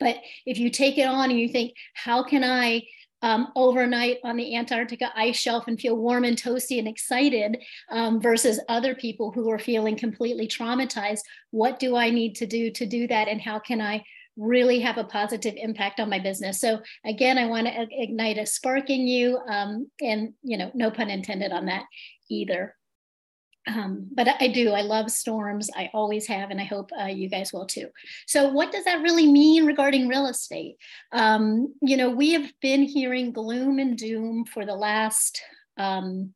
But 0.00 0.16
if 0.46 0.56
you 0.58 0.70
take 0.70 0.96
it 0.96 1.06
on 1.06 1.30
and 1.30 1.38
you 1.38 1.50
think, 1.50 1.74
how 1.92 2.22
can 2.22 2.42
I 2.42 2.84
um, 3.24 3.48
overnight 3.56 4.18
on 4.22 4.36
the 4.36 4.54
Antarctica 4.54 5.10
ice 5.16 5.36
shelf 5.36 5.64
and 5.66 5.80
feel 5.80 5.96
warm 5.96 6.24
and 6.24 6.36
toasty 6.36 6.78
and 6.78 6.86
excited 6.86 7.56
um, 7.90 8.20
versus 8.20 8.60
other 8.68 8.94
people 8.94 9.32
who 9.32 9.50
are 9.50 9.58
feeling 9.58 9.96
completely 9.96 10.46
traumatized. 10.46 11.22
What 11.50 11.78
do 11.78 11.96
I 11.96 12.10
need 12.10 12.34
to 12.36 12.46
do 12.46 12.70
to 12.72 12.84
do 12.84 13.08
that? 13.08 13.28
And 13.28 13.40
how 13.40 13.58
can 13.58 13.80
I 13.80 14.04
really 14.36 14.78
have 14.80 14.98
a 14.98 15.04
positive 15.04 15.54
impact 15.56 16.00
on 16.00 16.10
my 16.10 16.18
business? 16.18 16.60
So 16.60 16.80
again, 17.06 17.38
I 17.38 17.46
want 17.46 17.66
to 17.66 17.86
ignite 17.90 18.36
a 18.36 18.44
spark 18.44 18.90
in 18.90 19.06
you 19.06 19.38
um, 19.48 19.90
and, 20.02 20.34
you 20.42 20.58
know, 20.58 20.70
no 20.74 20.90
pun 20.90 21.08
intended 21.08 21.50
on 21.50 21.64
that 21.66 21.84
either. 22.28 22.76
Um, 23.66 24.08
but 24.12 24.28
I 24.40 24.48
do. 24.48 24.72
I 24.72 24.82
love 24.82 25.10
storms. 25.10 25.70
I 25.74 25.90
always 25.94 26.26
have, 26.26 26.50
and 26.50 26.60
I 26.60 26.64
hope 26.64 26.90
uh, 27.00 27.06
you 27.06 27.30
guys 27.30 27.52
will 27.52 27.66
too. 27.66 27.88
So, 28.26 28.48
what 28.48 28.72
does 28.72 28.84
that 28.84 29.00
really 29.00 29.30
mean 29.30 29.64
regarding 29.64 30.06
real 30.06 30.26
estate? 30.26 30.76
Um, 31.12 31.74
you 31.80 31.96
know, 31.96 32.10
we 32.10 32.32
have 32.32 32.52
been 32.60 32.82
hearing 32.82 33.32
gloom 33.32 33.78
and 33.78 33.96
doom 33.96 34.44
for 34.44 34.66
the 34.66 34.74
last 34.74 35.40
um, 35.78 36.34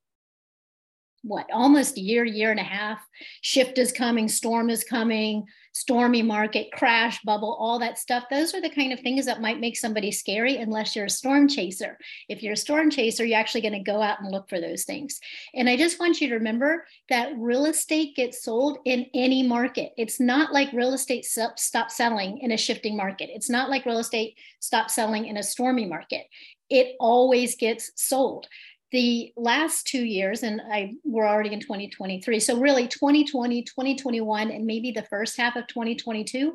what 1.22 1.46
almost 1.52 1.96
a 1.96 2.00
year, 2.00 2.24
year 2.24 2.50
and 2.50 2.60
a 2.60 2.64
half. 2.64 3.00
Shift 3.40 3.78
is 3.78 3.92
coming, 3.92 4.28
storm 4.28 4.70
is 4.70 4.84
coming, 4.84 5.44
stormy 5.72 6.22
market, 6.22 6.72
crash, 6.72 7.20
bubble, 7.22 7.56
all 7.60 7.78
that 7.78 7.98
stuff. 7.98 8.24
Those 8.30 8.54
are 8.54 8.60
the 8.60 8.70
kind 8.70 8.92
of 8.92 9.00
things 9.00 9.26
that 9.26 9.40
might 9.40 9.60
make 9.60 9.76
somebody 9.76 10.10
scary 10.10 10.56
unless 10.56 10.96
you're 10.96 11.04
a 11.04 11.10
storm 11.10 11.46
chaser. 11.46 11.98
If 12.28 12.42
you're 12.42 12.54
a 12.54 12.56
storm 12.56 12.90
chaser, 12.90 13.24
you're 13.24 13.38
actually 13.38 13.60
going 13.60 13.74
to 13.84 13.90
go 13.90 14.02
out 14.02 14.20
and 14.20 14.30
look 14.30 14.48
for 14.48 14.60
those 14.60 14.84
things. 14.84 15.20
And 15.54 15.68
I 15.68 15.76
just 15.76 16.00
want 16.00 16.20
you 16.20 16.28
to 16.30 16.34
remember 16.34 16.84
that 17.10 17.32
real 17.36 17.66
estate 17.66 18.16
gets 18.16 18.42
sold 18.42 18.78
in 18.84 19.06
any 19.14 19.42
market. 19.42 19.92
It's 19.96 20.18
not 20.18 20.52
like 20.52 20.72
real 20.72 20.94
estate 20.94 21.24
stop 21.24 21.90
selling 21.90 22.38
in 22.38 22.52
a 22.52 22.56
shifting 22.56 22.96
market. 22.96 23.30
It's 23.32 23.50
not 23.50 23.70
like 23.70 23.86
real 23.86 23.98
estate 23.98 24.36
stop 24.60 24.90
selling 24.90 25.26
in 25.26 25.36
a 25.36 25.42
stormy 25.42 25.86
market. 25.86 26.26
It 26.70 26.96
always 27.00 27.56
gets 27.56 27.92
sold 27.94 28.46
the 28.90 29.32
last 29.36 29.86
two 29.86 30.04
years, 30.04 30.42
and 30.42 30.60
I 30.72 30.94
we're 31.04 31.26
already 31.26 31.52
in 31.52 31.60
2023. 31.60 32.40
So 32.40 32.58
really 32.58 32.88
2020, 32.88 33.62
2021, 33.62 34.50
and 34.50 34.66
maybe 34.66 34.90
the 34.90 35.02
first 35.02 35.36
half 35.36 35.56
of 35.56 35.66
2022, 35.66 36.54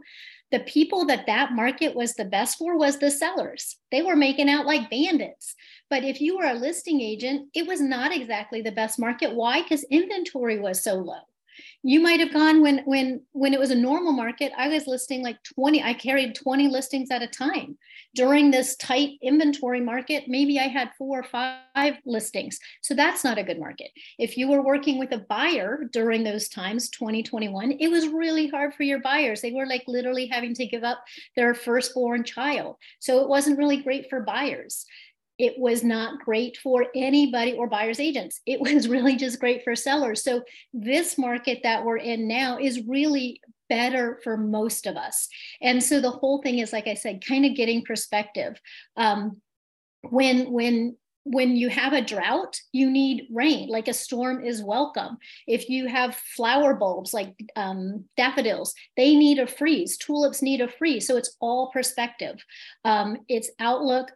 the 0.52 0.60
people 0.62 1.06
that 1.06 1.26
that 1.28 1.54
market 1.54 1.96
was 1.96 2.14
the 2.14 2.26
best 2.26 2.58
for 2.58 2.78
was 2.78 3.00
the 3.00 3.12
sellers. 3.12 3.78
They 3.92 4.02
were 4.02 4.16
making 4.16 4.50
out 4.50 4.66
like 4.66 4.90
bandits. 4.90 5.56
But 5.90 6.04
if 6.04 6.22
you 6.22 6.38
were 6.38 6.46
a 6.46 6.54
listing 6.54 7.02
agent, 7.02 7.50
it 7.54 7.68
was 7.68 7.82
not 7.82 8.16
exactly 8.16 8.62
the 8.62 8.72
best 8.72 9.00
market. 9.00 9.34
Why? 9.34 9.62
Because 9.62 9.84
inventory 9.86 10.60
was 10.60 10.84
so 10.84 10.96
low 10.96 11.22
you 11.86 12.00
might 12.00 12.22
have 12.22 12.34
gone 12.34 12.62
when 12.62 12.80
when 12.86 13.22
when 13.34 13.54
it 13.54 13.60
was 13.60 13.70
a 13.70 13.76
normal 13.76 14.14
market 14.14 14.54
i 14.58 14.70
was 14.70 14.88
listing 14.88 15.22
like 15.22 15.38
20 15.56 15.84
i 15.84 15.94
carried 15.94 16.34
20 16.34 16.68
listings 16.70 17.12
at 17.12 17.22
a 17.22 17.28
time. 17.28 17.78
During 18.16 18.52
this 18.52 18.76
tight 18.78 19.18
inventory 19.22 19.82
market 19.82 20.26
maybe 20.28 20.60
i 20.60 20.68
had 20.68 20.92
four 20.98 21.20
or 21.20 21.24
five 21.24 21.96
listings. 22.06 22.60
So 22.82 22.94
that's 22.94 23.24
not 23.24 23.38
a 23.38 23.44
good 23.44 23.60
market. 23.60 23.92
If 24.18 24.38
you 24.38 24.48
were 24.48 24.62
working 24.62 24.98
with 24.98 25.12
a 25.12 25.26
buyer 25.30 25.84
during 25.92 26.24
those 26.24 26.48
times 26.48 26.90
2021 26.90 27.74
it 27.74 27.90
was 27.90 28.08
really 28.08 28.48
hard 28.48 28.74
for 28.74 28.84
your 28.84 29.02
buyers. 29.02 29.42
They 29.42 29.52
were 29.52 29.66
like 29.66 29.84
literally 29.88 30.28
having 30.28 30.54
to 30.56 30.66
give 30.66 30.84
up 30.84 31.04
their 31.36 31.54
firstborn 31.54 32.24
child. 32.24 32.78
So 33.00 33.22
it 33.22 33.30
wasn't 33.30 33.58
really 33.58 33.78
great 33.78 34.10
for 34.10 34.22
buyers 34.22 34.86
it 35.40 35.58
was 35.58 35.84
not 35.84 36.20
great 36.20 36.58
for 36.58 36.88
anybody 36.96 37.54
or 37.54 37.68
buyer's 37.68 38.00
agents. 38.00 38.42
It 38.46 38.60
was 38.62 38.88
really 38.88 39.16
just 39.16 39.40
great 39.40 39.64
for 39.64 39.76
sellers. 39.76 40.24
So, 40.24 40.44
this 40.74 41.18
market 41.18 41.62
that 41.64 41.84
we're 41.84 41.98
in 41.98 42.28
now 42.28 42.58
is 42.60 42.86
really 42.88 43.42
better 43.70 44.20
for 44.24 44.38
most 44.38 44.86
of 44.86 44.96
us. 44.96 45.28
And 45.62 45.84
so, 45.84 46.00
the 46.00 46.12
whole 46.12 46.42
thing 46.42 46.60
is, 46.60 46.74
like 46.74 46.88
I 46.88 46.94
said, 46.94 47.26
kind 47.26 47.46
of 47.46 47.56
getting 47.56 47.84
perspective. 47.84 48.60
Um, 48.96 49.42
when, 50.10 50.52
when, 50.52 50.98
when 51.24 51.56
you 51.56 51.70
have 51.70 51.94
a 51.94 52.02
drought, 52.02 52.60
you 52.74 52.92
need 52.92 53.28
rain, 53.32 53.70
like 53.70 53.88
a 53.88 53.94
storm 53.94 54.46
is 54.46 54.62
welcome. 54.62 55.18
If 55.48 55.70
you 55.70 55.88
have 55.88 56.16
flower 56.16 56.74
bulbs 56.74 57.14
like 57.14 57.34
um, 57.56 58.04
daffodils, 58.18 58.74
they 58.98 59.16
need 59.16 59.40
a 59.40 59.48
freeze. 59.48 59.96
Tulips 59.98 60.42
need 60.42 60.60
a 60.60 60.68
freeze. 60.68 61.08
So 61.08 61.16
it's 61.16 61.38
all 61.40 61.72
perspective. 61.72 62.44
Um, 62.84 63.20
it's 63.30 63.50
outlook, 63.60 64.12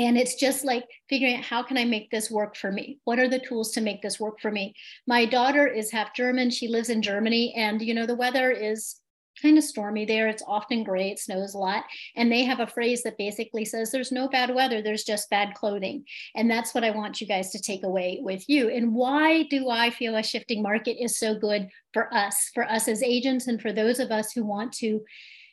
and 0.00 0.16
it's 0.16 0.34
just 0.34 0.64
like 0.64 0.86
figuring 1.10 1.36
out 1.36 1.44
how 1.44 1.62
can 1.62 1.76
i 1.76 1.84
make 1.84 2.10
this 2.10 2.30
work 2.30 2.56
for 2.56 2.72
me? 2.72 2.98
What 3.04 3.18
are 3.18 3.28
the 3.28 3.38
tools 3.38 3.72
to 3.72 3.82
make 3.82 4.00
this 4.00 4.18
work 4.18 4.40
for 4.40 4.50
me? 4.50 4.74
My 5.06 5.26
daughter 5.26 5.66
is 5.66 5.90
half 5.90 6.14
german. 6.14 6.48
She 6.48 6.68
lives 6.68 6.88
in 6.88 7.02
germany. 7.02 7.52
And 7.54 7.82
you 7.82 7.92
know 7.92 8.06
the 8.06 8.14
weather 8.14 8.50
is 8.50 8.96
kind 9.42 9.58
of 9.58 9.64
stormy 9.64 10.06
there. 10.06 10.26
It's 10.26 10.42
often 10.46 10.84
gray. 10.84 11.10
It 11.10 11.18
snows 11.18 11.52
a 11.52 11.58
lot. 11.58 11.84
And 12.16 12.32
they 12.32 12.44
have 12.44 12.60
a 12.60 12.66
phrase 12.66 13.02
that 13.02 13.18
basically 13.18 13.66
says 13.66 13.90
there's 13.90 14.10
no 14.10 14.26
bad 14.26 14.54
weather. 14.54 14.80
There's 14.80 15.04
just 15.04 15.28
bad 15.28 15.52
clothing. 15.52 16.04
And 16.34 16.50
that's 16.50 16.74
what 16.74 16.84
i 16.84 16.90
want 16.90 17.20
you 17.20 17.26
guys 17.26 17.50
to 17.50 17.60
take 17.60 17.84
away 17.84 18.20
with 18.22 18.48
you. 18.48 18.70
And 18.70 18.94
why 18.94 19.42
do 19.44 19.68
i 19.68 19.90
feel 19.90 20.16
a 20.16 20.22
shifting 20.22 20.62
market 20.62 20.96
is 20.98 21.18
so 21.18 21.34
good 21.34 21.68
for 21.92 22.12
us 22.14 22.50
for 22.54 22.64
us 22.64 22.88
as 22.88 23.02
agents 23.02 23.48
and 23.48 23.60
for 23.60 23.70
those 23.70 23.98
of 24.00 24.10
us 24.10 24.32
who 24.32 24.46
want 24.46 24.72
to 24.74 25.02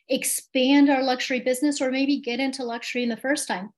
expand 0.08 0.88
our 0.88 1.02
luxury 1.02 1.40
business 1.40 1.82
or 1.82 1.90
maybe 1.90 2.18
get 2.18 2.40
into 2.40 2.64
luxury 2.64 3.02
in 3.02 3.10
the 3.10 3.16
first 3.18 3.46
time 3.46 3.74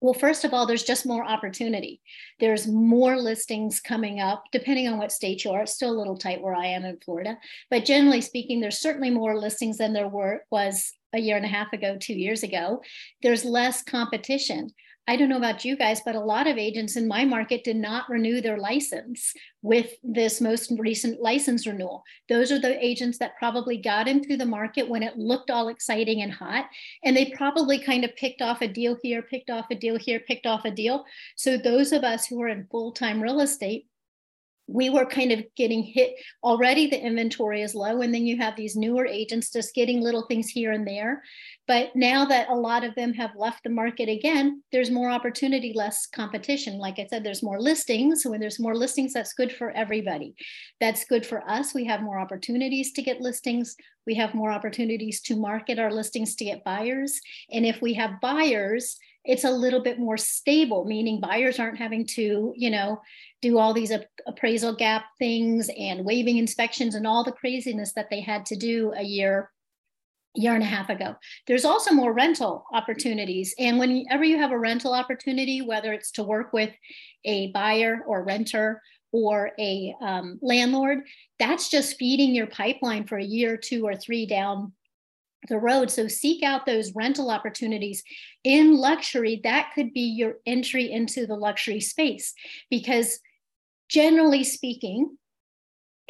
well, 0.00 0.14
first 0.14 0.44
of 0.44 0.52
all, 0.52 0.66
there's 0.66 0.84
just 0.84 1.06
more 1.06 1.24
opportunity. 1.24 2.00
There's 2.38 2.66
more 2.66 3.16
listings 3.16 3.80
coming 3.80 4.20
up, 4.20 4.44
depending 4.52 4.88
on 4.88 4.98
what 4.98 5.12
state 5.12 5.44
you 5.44 5.52
are. 5.52 5.62
It's 5.62 5.74
still 5.74 5.90
a 5.90 5.98
little 5.98 6.18
tight 6.18 6.42
where 6.42 6.54
I 6.54 6.66
am 6.66 6.84
in 6.84 6.98
Florida, 6.98 7.38
but 7.70 7.84
generally 7.84 8.20
speaking, 8.20 8.60
there's 8.60 8.78
certainly 8.78 9.10
more 9.10 9.38
listings 9.38 9.78
than 9.78 9.92
there 9.92 10.08
were 10.08 10.44
was 10.50 10.92
a 11.14 11.20
year 11.20 11.36
and 11.36 11.46
a 11.46 11.48
half 11.48 11.72
ago, 11.72 11.96
two 11.98 12.14
years 12.14 12.42
ago. 12.42 12.82
There's 13.22 13.44
less 13.44 13.82
competition. 13.82 14.70
I 15.08 15.14
don't 15.14 15.28
know 15.28 15.36
about 15.36 15.64
you 15.64 15.76
guys, 15.76 16.00
but 16.04 16.16
a 16.16 16.20
lot 16.20 16.48
of 16.48 16.58
agents 16.58 16.96
in 16.96 17.06
my 17.06 17.24
market 17.24 17.62
did 17.62 17.76
not 17.76 18.08
renew 18.08 18.40
their 18.40 18.58
license 18.58 19.32
with 19.62 19.92
this 20.02 20.40
most 20.40 20.72
recent 20.78 21.22
license 21.22 21.64
renewal. 21.64 22.02
Those 22.28 22.50
are 22.50 22.58
the 22.58 22.84
agents 22.84 23.18
that 23.18 23.36
probably 23.38 23.76
got 23.76 24.08
into 24.08 24.36
the 24.36 24.44
market 24.44 24.88
when 24.88 25.04
it 25.04 25.16
looked 25.16 25.50
all 25.50 25.68
exciting 25.68 26.22
and 26.22 26.32
hot. 26.32 26.66
And 27.04 27.16
they 27.16 27.30
probably 27.30 27.78
kind 27.78 28.04
of 28.04 28.16
picked 28.16 28.42
off 28.42 28.62
a 28.62 28.68
deal 28.68 28.96
here, 29.00 29.22
picked 29.22 29.50
off 29.50 29.66
a 29.70 29.76
deal 29.76 29.96
here, 29.96 30.18
picked 30.18 30.46
off 30.46 30.64
a 30.64 30.72
deal. 30.72 31.04
So 31.36 31.56
those 31.56 31.92
of 31.92 32.02
us 32.02 32.26
who 32.26 32.42
are 32.42 32.48
in 32.48 32.66
full 32.68 32.90
time 32.90 33.22
real 33.22 33.40
estate, 33.40 33.86
we 34.66 34.90
were 34.90 35.06
kind 35.06 35.32
of 35.32 35.44
getting 35.56 35.82
hit 35.82 36.14
already 36.42 36.86
the 36.86 37.00
inventory 37.00 37.62
is 37.62 37.74
low 37.74 38.00
and 38.00 38.12
then 38.12 38.26
you 38.26 38.36
have 38.36 38.56
these 38.56 38.76
newer 38.76 39.06
agents 39.06 39.52
just 39.52 39.74
getting 39.74 40.00
little 40.00 40.26
things 40.26 40.48
here 40.48 40.72
and 40.72 40.86
there. 40.86 41.22
But 41.68 41.94
now 41.94 42.24
that 42.26 42.48
a 42.48 42.54
lot 42.54 42.84
of 42.84 42.94
them 42.94 43.12
have 43.14 43.30
left 43.36 43.64
the 43.64 43.70
market 43.70 44.08
again 44.08 44.62
there's 44.72 44.90
more 44.90 45.10
opportunity 45.10 45.72
less 45.74 46.06
competition. 46.06 46.78
Like 46.78 46.98
i 46.98 47.06
said 47.06 47.22
there's 47.22 47.42
more 47.42 47.60
listings 47.60 48.22
so 48.22 48.30
when 48.30 48.40
there's 48.40 48.60
more 48.60 48.74
listings 48.74 49.12
that's 49.12 49.34
good 49.34 49.52
for 49.52 49.70
everybody. 49.70 50.34
That's 50.80 51.04
good 51.04 51.24
for 51.24 51.48
us. 51.48 51.74
We 51.74 51.84
have 51.84 52.02
more 52.02 52.18
opportunities 52.18 52.92
to 52.92 53.02
get 53.02 53.20
listings. 53.20 53.76
We 54.06 54.14
have 54.14 54.34
more 54.34 54.50
opportunities 54.50 55.20
to 55.22 55.36
market 55.36 55.78
our 55.78 55.92
listings 55.92 56.36
to 56.36 56.44
get 56.44 56.64
buyers. 56.64 57.20
And 57.50 57.66
if 57.66 57.82
we 57.82 57.94
have 57.94 58.20
buyers 58.20 58.96
it's 59.26 59.44
a 59.44 59.50
little 59.50 59.82
bit 59.82 59.98
more 59.98 60.16
stable 60.16 60.84
meaning 60.84 61.20
buyers 61.20 61.58
aren't 61.58 61.78
having 61.78 62.06
to 62.06 62.52
you 62.56 62.70
know 62.70 63.00
do 63.42 63.58
all 63.58 63.74
these 63.74 63.92
appraisal 64.26 64.74
gap 64.74 65.04
things 65.18 65.68
and 65.78 66.04
waiving 66.04 66.38
inspections 66.38 66.94
and 66.94 67.06
all 67.06 67.22
the 67.22 67.32
craziness 67.32 67.92
that 67.92 68.08
they 68.10 68.20
had 68.20 68.46
to 68.46 68.56
do 68.56 68.92
a 68.96 69.02
year 69.02 69.50
year 70.38 70.54
and 70.54 70.62
a 70.62 70.66
half 70.66 70.90
ago. 70.90 71.16
There's 71.46 71.64
also 71.64 71.92
more 71.92 72.12
rental 72.12 72.66
opportunities. 72.72 73.54
And 73.58 73.78
whenever 73.78 74.22
you 74.22 74.38
have 74.38 74.52
a 74.52 74.58
rental 74.58 74.92
opportunity 74.92 75.62
whether 75.62 75.92
it's 75.92 76.10
to 76.12 76.22
work 76.22 76.52
with 76.52 76.70
a 77.24 77.50
buyer 77.52 78.02
or 78.06 78.22
renter 78.22 78.82
or 79.12 79.52
a 79.58 79.94
um, 80.02 80.38
landlord 80.42 81.04
that's 81.38 81.70
just 81.70 81.96
feeding 81.96 82.34
your 82.34 82.46
pipeline 82.48 83.06
for 83.06 83.16
a 83.16 83.24
year 83.24 83.56
two 83.56 83.86
or 83.86 83.94
three 83.94 84.26
down 84.26 84.72
the 85.48 85.58
road. 85.58 85.90
So 85.90 86.08
seek 86.08 86.42
out 86.42 86.66
those 86.66 86.94
rental 86.94 87.30
opportunities 87.30 88.02
in 88.44 88.76
luxury. 88.76 89.40
That 89.44 89.70
could 89.74 89.92
be 89.92 90.00
your 90.00 90.36
entry 90.46 90.90
into 90.90 91.26
the 91.26 91.36
luxury 91.36 91.80
space 91.80 92.34
because 92.70 93.18
generally 93.88 94.44
speaking, 94.44 95.16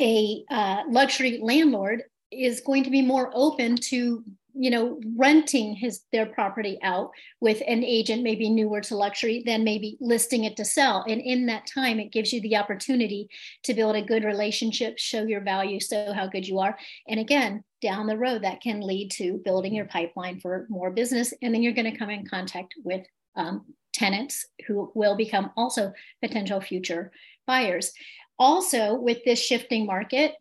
a 0.00 0.44
uh, 0.50 0.82
luxury 0.88 1.38
landlord 1.42 2.02
is 2.30 2.60
going 2.60 2.84
to 2.84 2.90
be 2.90 3.02
more 3.02 3.30
open 3.34 3.76
to 3.76 4.24
you 4.58 4.70
know 4.70 5.00
renting 5.16 5.74
his 5.74 6.02
their 6.12 6.26
property 6.26 6.78
out 6.82 7.10
with 7.40 7.62
an 7.66 7.84
agent 7.84 8.22
maybe 8.22 8.48
newer 8.48 8.80
to 8.80 8.96
luxury 8.96 9.42
than 9.44 9.64
maybe 9.64 9.96
listing 10.00 10.44
it 10.44 10.56
to 10.56 10.64
sell. 10.64 11.04
And 11.08 11.20
in 11.20 11.46
that 11.46 11.66
time 11.72 12.00
it 12.00 12.12
gives 12.12 12.32
you 12.32 12.40
the 12.40 12.56
opportunity 12.56 13.28
to 13.64 13.74
build 13.74 13.96
a 13.96 14.02
good 14.02 14.24
relationship 14.24 14.98
show 14.98 15.22
your 15.24 15.42
value 15.42 15.80
show 15.80 16.12
how 16.12 16.26
good 16.26 16.46
you 16.46 16.58
are. 16.58 16.76
And 17.08 17.20
again 17.20 17.64
down 17.82 18.06
the 18.06 18.18
road 18.18 18.42
that 18.42 18.60
can 18.60 18.80
lead 18.80 19.10
to 19.12 19.40
building 19.44 19.74
your 19.74 19.84
pipeline 19.84 20.40
for 20.40 20.66
more 20.68 20.90
business. 20.90 21.32
And 21.42 21.54
then 21.54 21.62
you're 21.62 21.74
going 21.74 21.90
to 21.90 21.98
come 21.98 22.10
in 22.10 22.26
contact 22.26 22.74
with 22.82 23.06
um, 23.36 23.66
tenants 23.92 24.46
who 24.66 24.90
will 24.94 25.16
become 25.16 25.50
also 25.56 25.92
potential 26.22 26.60
future 26.60 27.12
buyers. 27.46 27.92
Also 28.38 28.94
with 28.94 29.24
this 29.24 29.38
shifting 29.38 29.86
market 29.86 30.34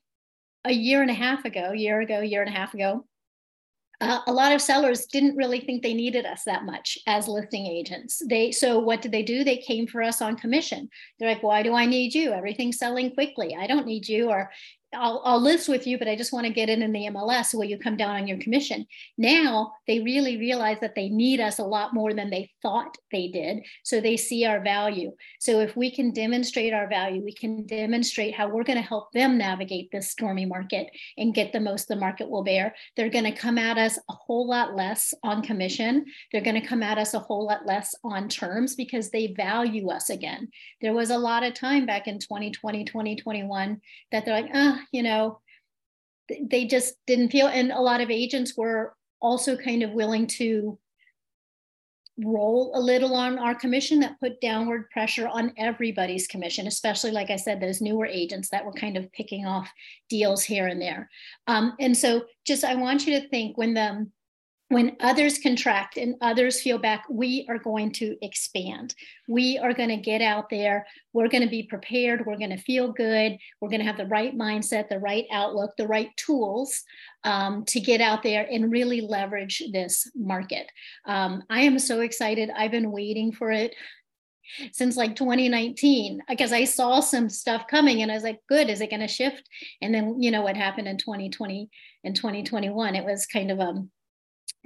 a 0.65 0.74
year 0.74 1.01
and 1.01 1.12
a 1.12 1.13
half 1.13 1.45
ago 1.45 1.72
year 1.72 2.01
ago 2.01 2.22
year 2.22 2.41
and 2.41 2.53
a 2.53 2.57
half 2.57 2.74
ago 2.74 3.05
uh, 4.02 4.20
a 4.28 4.34
lot 4.34 4.52
of 4.52 4.62
sellers 4.62 5.06
didn't 5.06 5.36
really 5.36 5.60
think 5.60 5.82
they 5.82 5.94
needed 5.94 6.25
us 6.25 6.44
that 6.46 6.66
much 6.66 6.98
as 7.08 7.28
listing 7.28 7.66
agents. 7.66 8.22
They 8.28 8.52
so 8.52 8.80
what 8.80 9.02
did 9.02 9.12
they 9.12 9.24
do? 9.24 9.44
They 9.44 9.58
came 9.58 9.88
for 9.88 10.02
us 10.02 10.22
on 10.22 10.36
commission. 10.36 10.90
They're 11.20 11.30
like, 11.30 11.44
"Why 11.44 11.64
do 11.64 11.74
I 11.74 11.86
need 11.86 12.14
you? 12.14 12.32
Everything's 12.34 12.78
selling 12.78 13.12
quickly. 13.12 13.56
I 13.58 13.68
don't 13.68 13.86
need 13.86 14.08
you." 14.08 14.30
Or 14.30 14.52
I'll, 14.94 15.22
I'll 15.25 15.42
list 15.42 15.68
with 15.68 15.88
you, 15.88 15.98
but 15.98 16.08
I 16.08 16.15
just 16.15 16.34
want 16.34 16.46
to 16.46 16.54
get 16.54 16.70
in 16.70 16.82
in 16.82 16.92
the 16.92 17.08
MLS. 17.08 17.54
Will 17.54 17.65
you 17.65 17.77
come 17.77 17.98
down 17.98 18.15
on 18.15 18.27
your 18.27 18.38
commission? 18.38 18.86
Now 19.18 19.74
they 19.88 20.00
really 20.00 20.38
realize 20.38 20.77
that 20.82 20.96
they 20.96 21.10
need 21.10 21.39
us 21.39 21.60
a 21.60 21.63
lot 21.63 21.94
more 21.94 22.13
than 22.13 22.30
they 22.30 22.51
thought 22.62 22.98
they 23.12 23.27
did. 23.27 23.65
So 23.84 24.00
they 24.00 24.18
see 24.18 24.46
our 24.46 24.63
value. 24.63 25.12
So 25.39 25.60
if 25.60 25.75
we 25.75 25.92
can 25.92 26.12
demonstrate 26.12 26.74
our 26.74 26.88
value, 26.88 27.24
we 27.24 27.34
can 27.34 27.65
demonstrate 27.65 28.36
how 28.36 28.48
we're 28.48 28.63
going 28.63 28.77
to 28.77 28.88
help 28.88 29.12
them 29.12 29.38
navigate 29.38 29.89
this 29.92 30.12
stormy 30.12 30.46
market 30.46 30.88
and 31.18 31.34
get 31.34 31.51
the 31.51 31.60
most 31.60 31.88
the 31.88 31.96
market 31.96 32.30
will 32.30 32.44
bear. 32.44 32.75
They're 32.96 33.10
going 33.10 33.25
to 33.25 33.32
come 33.32 33.58
at 33.58 33.77
us 33.77 33.98
a 34.10 34.13
whole 34.13 34.48
lot 34.48 34.75
less 34.75 35.13
on 35.24 35.42
commission. 35.42 36.06
They're 36.32 36.42
going 36.42 36.60
to 36.60 36.68
come 36.68 36.84
at 36.84 36.98
us 36.98 37.13
a 37.13 37.20
whole 37.20 37.46
lot 37.46 37.65
less 37.65 37.94
on 38.04 38.30
terms 38.30 38.75
because 38.75 39.10
they 39.10 39.34
value 39.34 39.89
us 39.89 40.10
again. 40.10 40.50
There 40.82 40.94
was 40.94 41.10
a 41.10 41.18
lot 41.18 41.44
of 41.44 41.54
time 41.54 41.86
back 41.86 42.08
in 42.08 42.20
2020, 42.20 42.86
2021 42.86 43.82
that 44.12 44.25
they're 44.25 44.42
like, 44.42 44.51
uh, 44.54 44.75
you 44.91 45.03
know, 45.03 45.39
they 46.29 46.65
just 46.65 46.96
didn't 47.05 47.29
feel, 47.29 47.48
and 47.48 47.72
a 47.72 47.82
lot 47.82 48.01
of 48.01 48.10
agents 48.10 48.55
were 48.58 48.96
also 49.22 49.55
kind 49.55 49.83
of 49.83 49.92
willing 49.92 50.27
to 50.27 50.77
roll 52.24 52.72
a 52.75 52.79
little 52.79 53.14
on 53.14 53.38
our 53.38 53.53
commission 53.53 54.00
that 54.00 54.20
put 54.20 54.40
downward 54.40 54.90
pressure 54.90 55.27
on 55.27 55.51
everybody's 55.57 56.27
commission, 56.27 56.66
especially, 56.68 57.11
like 57.11 57.29
I 57.29 57.35
said, 57.35 57.59
those 57.59 57.81
newer 57.81 58.05
agents 58.05 58.50
that 58.50 58.64
were 58.64 58.72
kind 58.72 58.96
of 58.96 59.11
picking 59.11 59.46
off 59.46 59.70
deals 60.09 60.44
here 60.44 60.68
and 60.68 60.81
there. 60.81 61.09
Um, 61.48 61.74
and 61.79 61.96
so, 61.96 62.25
just 62.46 62.64
I 62.64 62.75
want 62.75 63.05
you 63.05 63.20
to 63.20 63.27
think 63.27 63.57
when 63.57 63.74
the 63.74 64.07
when 64.70 64.98
others 65.00 65.38
contract 65.38 65.96
and 65.96 66.16
others 66.22 66.60
feel 66.60 66.80
back, 66.80 67.06
we 67.10 67.46
are 67.50 67.60
going 67.60 67.92
to 67.92 68.18
expand. 68.24 68.96
We 69.28 69.60
are 69.60 69.74
going 69.74 69.90
to 69.90 69.98
get 69.98 70.22
out 70.22 70.50
there. 70.50 70.88
We're 71.14 71.28
going 71.28 71.44
to 71.44 71.50
be 71.50 71.64
prepared. 71.64 72.25
We're 72.25 72.38
going 72.38 72.50
to 72.50 72.58
feel 72.58 72.92
good. 72.92 73.38
We're 73.62 73.70
going 73.70 73.82
to 73.82 73.86
have 73.86 73.98
the 73.98 74.08
right 74.08 74.36
mindset, 74.36 74.90
the 74.90 75.00
right 75.00 75.25
outlook, 75.32 75.78
the 75.78 75.88
right 75.88 76.10
tools 76.18 76.82
um, 77.24 77.64
to 77.66 77.80
get 77.80 78.01
out 78.01 78.24
there 78.24 78.48
and 78.51 78.72
really 78.72 79.01
leverage 79.01 79.62
this 79.72 80.10
market. 80.16 80.68
Um, 81.06 81.44
I 81.50 81.62
am 81.62 81.78
so 81.78 82.01
excited. 82.01 82.50
I've 82.50 82.72
been 82.72 82.92
waiting 82.92 83.32
for 83.32 83.51
it 83.51 83.75
since 84.72 84.96
like 84.96 85.16
2019 85.16 86.22
because 86.28 86.51
I 86.51 86.66
saw 86.66 87.00
some 87.00 87.30
stuff 87.30 87.68
coming 87.68 88.01
and 88.01 88.12
I 88.12 88.16
was 88.16 88.24
like, 88.24 88.40
good, 88.50 88.70
is 88.70 88.82
it 88.82 88.90
going 88.90 89.01
to 89.01 89.08
shift? 89.08 89.48
And 89.82 89.94
then, 89.94 90.22
you 90.22 90.32
know, 90.32 90.42
what 90.42 90.58
happened 90.58 90.88
in 90.88 90.98
2020 90.98 91.70
and 92.04 92.16
2021, 92.16 92.96
it 92.96 93.06
was 93.06 93.25
kind 93.25 93.51
of 93.51 93.60
um, 93.60 93.92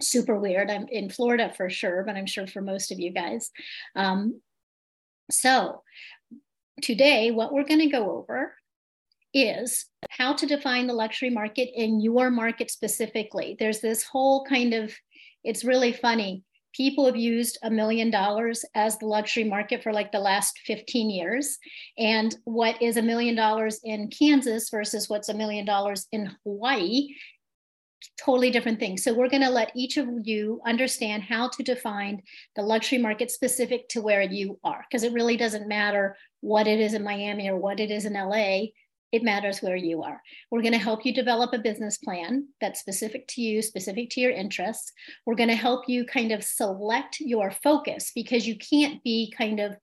super 0.01 0.39
weird. 0.39 0.69
I'm 0.69 0.87
in 0.87 1.09
Florida 1.09 1.51
for 1.55 1.69
sure, 1.69 2.03
but 2.03 2.15
I'm 2.15 2.25
sure 2.25 2.47
for 2.47 2.61
most 2.61 2.91
of 2.91 2.99
you 2.99 3.11
guys. 3.11 3.51
Um, 3.95 4.41
so 5.31 5.83
today, 6.81 7.31
what 7.31 7.53
we're 7.53 7.65
going 7.65 7.79
to 7.81 7.89
go 7.89 8.17
over 8.17 8.53
is 9.33 9.85
how 10.09 10.33
to 10.33 10.45
define 10.45 10.87
the 10.87 10.93
luxury 10.93 11.29
market 11.29 11.69
in 11.75 11.99
your 11.99 12.31
market 12.31 12.71
specifically. 12.71 13.55
There's 13.59 13.79
this 13.79 14.03
whole 14.03 14.43
kind 14.45 14.73
of, 14.73 14.93
it's 15.43 15.63
really 15.63 15.93
funny. 15.93 16.43
People 16.73 17.05
have 17.05 17.15
used 17.15 17.57
a 17.63 17.69
million 17.69 18.11
dollars 18.11 18.63
as 18.75 18.97
the 18.97 19.07
luxury 19.07 19.43
market 19.43 19.81
for 19.83 19.91
like 19.91 20.11
the 20.11 20.19
last 20.19 20.59
15 20.65 21.09
years. 21.09 21.57
And 21.97 22.35
what 22.45 22.81
is 22.81 22.97
a 22.97 23.01
million 23.01 23.35
dollars 23.35 23.79
in 23.83 24.09
Kansas 24.09 24.69
versus 24.69 25.09
what's 25.09 25.29
a 25.29 25.33
million 25.33 25.65
dollars 25.65 26.07
in 26.11 26.31
Hawaii 26.43 27.09
totally 28.17 28.51
different 28.51 28.79
things. 28.79 29.03
So 29.03 29.13
we're 29.13 29.29
going 29.29 29.43
to 29.43 29.49
let 29.49 29.71
each 29.75 29.97
of 29.97 30.07
you 30.23 30.61
understand 30.65 31.23
how 31.23 31.49
to 31.49 31.63
define 31.63 32.21
the 32.55 32.61
luxury 32.61 32.97
market 32.97 33.31
specific 33.31 33.87
to 33.89 34.01
where 34.01 34.21
you 34.21 34.59
are, 34.63 34.85
because 34.89 35.03
it 35.03 35.13
really 35.13 35.37
doesn't 35.37 35.67
matter 35.67 36.17
what 36.41 36.67
it 36.67 36.79
is 36.79 36.93
in 36.93 37.03
Miami 37.03 37.49
or 37.49 37.57
what 37.57 37.79
it 37.79 37.91
is 37.91 38.05
in 38.05 38.13
LA. 38.13 38.67
It 39.11 39.23
matters 39.23 39.59
where 39.61 39.75
you 39.75 40.03
are. 40.03 40.21
We're 40.51 40.61
going 40.61 40.73
to 40.73 40.77
help 40.77 41.03
you 41.03 41.13
develop 41.13 41.53
a 41.53 41.59
business 41.59 41.97
plan 41.97 42.47
that's 42.61 42.79
specific 42.79 43.27
to 43.29 43.41
you, 43.41 43.61
specific 43.61 44.11
to 44.11 44.21
your 44.21 44.31
interests. 44.31 44.91
We're 45.25 45.35
going 45.35 45.49
to 45.49 45.55
help 45.55 45.89
you 45.89 46.05
kind 46.05 46.31
of 46.31 46.43
select 46.43 47.19
your 47.19 47.49
focus 47.49 48.11
because 48.13 48.47
you 48.47 48.55
can't 48.57 49.03
be 49.03 49.33
kind 49.35 49.59
of 49.59 49.75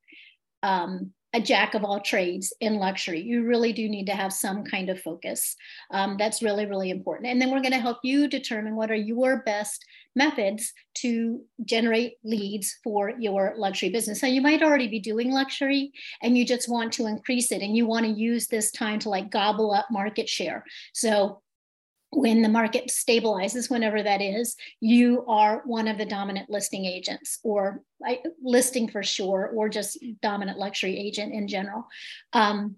um, 0.62 1.12
a 1.36 1.40
jack 1.40 1.74
of 1.74 1.84
all 1.84 2.00
trades 2.00 2.50
in 2.60 2.76
luxury. 2.76 3.20
You 3.20 3.44
really 3.44 3.70
do 3.70 3.90
need 3.90 4.06
to 4.06 4.14
have 4.14 4.32
some 4.32 4.64
kind 4.64 4.88
of 4.88 4.98
focus. 5.02 5.54
Um, 5.90 6.16
that's 6.18 6.42
really, 6.42 6.64
really 6.64 6.88
important. 6.88 7.28
And 7.28 7.40
then 7.40 7.50
we're 7.50 7.60
going 7.60 7.72
to 7.72 7.78
help 7.78 7.98
you 8.02 8.26
determine 8.26 8.74
what 8.74 8.90
are 8.90 8.94
your 8.94 9.42
best 9.42 9.84
methods 10.14 10.72
to 10.94 11.42
generate 11.62 12.14
leads 12.24 12.78
for 12.82 13.12
your 13.18 13.52
luxury 13.58 13.90
business. 13.90 14.18
So 14.18 14.26
you 14.26 14.40
might 14.40 14.62
already 14.62 14.88
be 14.88 14.98
doing 14.98 15.30
luxury 15.30 15.92
and 16.22 16.38
you 16.38 16.46
just 16.46 16.70
want 16.70 16.90
to 16.94 17.06
increase 17.06 17.52
it 17.52 17.60
and 17.60 17.76
you 17.76 17.84
want 17.84 18.06
to 18.06 18.12
use 18.12 18.46
this 18.46 18.70
time 18.70 18.98
to 19.00 19.10
like 19.10 19.30
gobble 19.30 19.72
up 19.72 19.88
market 19.90 20.30
share. 20.30 20.64
So 20.94 21.42
when 22.16 22.40
the 22.40 22.48
market 22.48 22.86
stabilizes, 22.88 23.68
whenever 23.68 24.02
that 24.02 24.22
is, 24.22 24.56
you 24.80 25.22
are 25.28 25.62
one 25.66 25.86
of 25.86 25.98
the 25.98 26.06
dominant 26.06 26.48
listing 26.48 26.86
agents 26.86 27.40
or 27.44 27.82
listing 28.42 28.88
for 28.88 29.02
sure, 29.02 29.52
or 29.54 29.68
just 29.68 30.02
dominant 30.22 30.58
luxury 30.58 30.98
agent 30.98 31.34
in 31.34 31.46
general. 31.46 31.86
Um, 32.32 32.76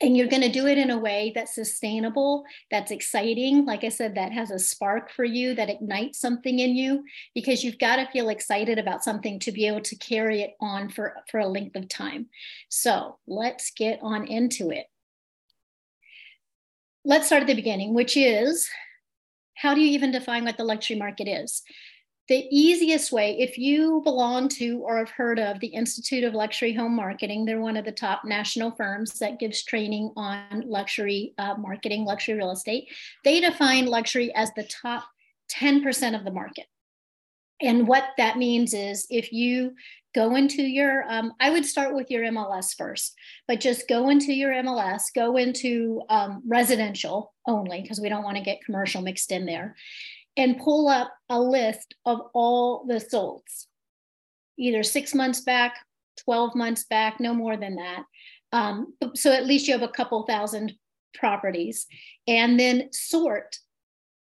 and 0.00 0.16
you're 0.16 0.26
going 0.26 0.42
to 0.42 0.50
do 0.50 0.66
it 0.66 0.78
in 0.78 0.90
a 0.90 0.98
way 0.98 1.30
that's 1.32 1.54
sustainable, 1.54 2.42
that's 2.72 2.90
exciting. 2.90 3.66
Like 3.66 3.84
I 3.84 3.88
said, 3.88 4.16
that 4.16 4.32
has 4.32 4.50
a 4.50 4.58
spark 4.58 5.12
for 5.12 5.24
you, 5.24 5.54
that 5.54 5.70
ignites 5.70 6.18
something 6.18 6.58
in 6.58 6.74
you, 6.74 7.04
because 7.36 7.62
you've 7.62 7.78
got 7.78 7.96
to 7.96 8.10
feel 8.10 8.30
excited 8.30 8.80
about 8.80 9.04
something 9.04 9.38
to 9.40 9.52
be 9.52 9.68
able 9.68 9.82
to 9.82 9.96
carry 9.96 10.42
it 10.42 10.54
on 10.60 10.88
for, 10.88 11.14
for 11.30 11.38
a 11.38 11.46
length 11.46 11.76
of 11.76 11.88
time. 11.88 12.26
So 12.68 13.18
let's 13.28 13.70
get 13.70 14.00
on 14.02 14.26
into 14.26 14.70
it 14.70 14.86
let's 17.04 17.26
start 17.26 17.42
at 17.42 17.46
the 17.46 17.54
beginning, 17.54 17.94
which 17.94 18.16
is 18.16 18.68
how 19.56 19.74
do 19.74 19.80
you 19.80 19.88
even 19.88 20.10
define 20.10 20.44
what 20.44 20.56
the 20.56 20.64
luxury 20.64 20.96
market 20.96 21.28
is? 21.28 21.62
the 22.30 22.46
easiest 22.52 23.10
way, 23.10 23.36
if 23.40 23.58
you 23.58 24.02
belong 24.04 24.48
to 24.48 24.78
or 24.84 24.98
have 24.98 25.10
heard 25.10 25.40
of 25.40 25.58
the 25.58 25.66
Institute 25.66 26.22
of 26.22 26.32
Luxury 26.32 26.72
Home 26.72 26.94
Marketing, 26.94 27.44
they're 27.44 27.60
one 27.60 27.76
of 27.76 27.84
the 27.84 27.90
top 27.90 28.24
national 28.24 28.70
firms 28.70 29.18
that 29.18 29.40
gives 29.40 29.64
training 29.64 30.12
on 30.16 30.62
luxury 30.64 31.34
uh, 31.38 31.56
marketing, 31.58 32.04
luxury 32.04 32.34
real 32.34 32.52
estate. 32.52 32.88
They 33.24 33.40
define 33.40 33.86
luxury 33.86 34.32
as 34.36 34.52
the 34.54 34.62
top 34.62 35.08
10% 35.50 36.16
of 36.16 36.24
the 36.24 36.30
market. 36.30 36.66
And 37.60 37.88
what 37.88 38.04
that 38.16 38.38
means 38.38 38.74
is 38.74 39.08
if 39.10 39.32
you 39.32 39.72
go 40.14 40.34
into 40.34 40.62
your, 40.62 41.04
um, 41.08 41.32
I 41.40 41.50
would 41.50 41.64
start 41.64 41.94
with 41.94 42.10
your 42.10 42.24
MLS 42.24 42.76
first, 42.76 43.14
but 43.46 43.60
just 43.60 43.88
go 43.88 44.08
into 44.08 44.32
your 44.32 44.52
MLS, 44.52 45.04
go 45.14 45.36
into 45.36 46.02
um, 46.08 46.42
residential 46.46 47.32
only, 47.46 47.82
because 47.82 48.00
we 48.00 48.08
don't 48.08 48.24
want 48.24 48.36
to 48.36 48.42
get 48.42 48.64
commercial 48.64 49.02
mixed 49.02 49.32
in 49.32 49.46
there 49.46 49.76
and 50.36 50.58
pull 50.58 50.88
up 50.88 51.12
a 51.28 51.40
list 51.40 51.94
of 52.04 52.20
all 52.34 52.84
the 52.86 52.94
solds, 52.94 53.66
either 54.58 54.82
six 54.82 55.14
months 55.14 55.40
back, 55.42 55.76
12 56.24 56.54
months 56.54 56.84
back, 56.84 57.20
no 57.20 57.34
more 57.34 57.56
than 57.56 57.76
that. 57.76 58.04
Um, 58.52 58.94
so 59.14 59.32
at 59.32 59.46
least 59.46 59.68
you 59.68 59.74
have 59.74 59.82
a 59.82 59.88
couple 59.88 60.24
thousand 60.24 60.72
properties 61.14 61.86
and 62.26 62.58
then 62.58 62.88
sort 62.92 63.56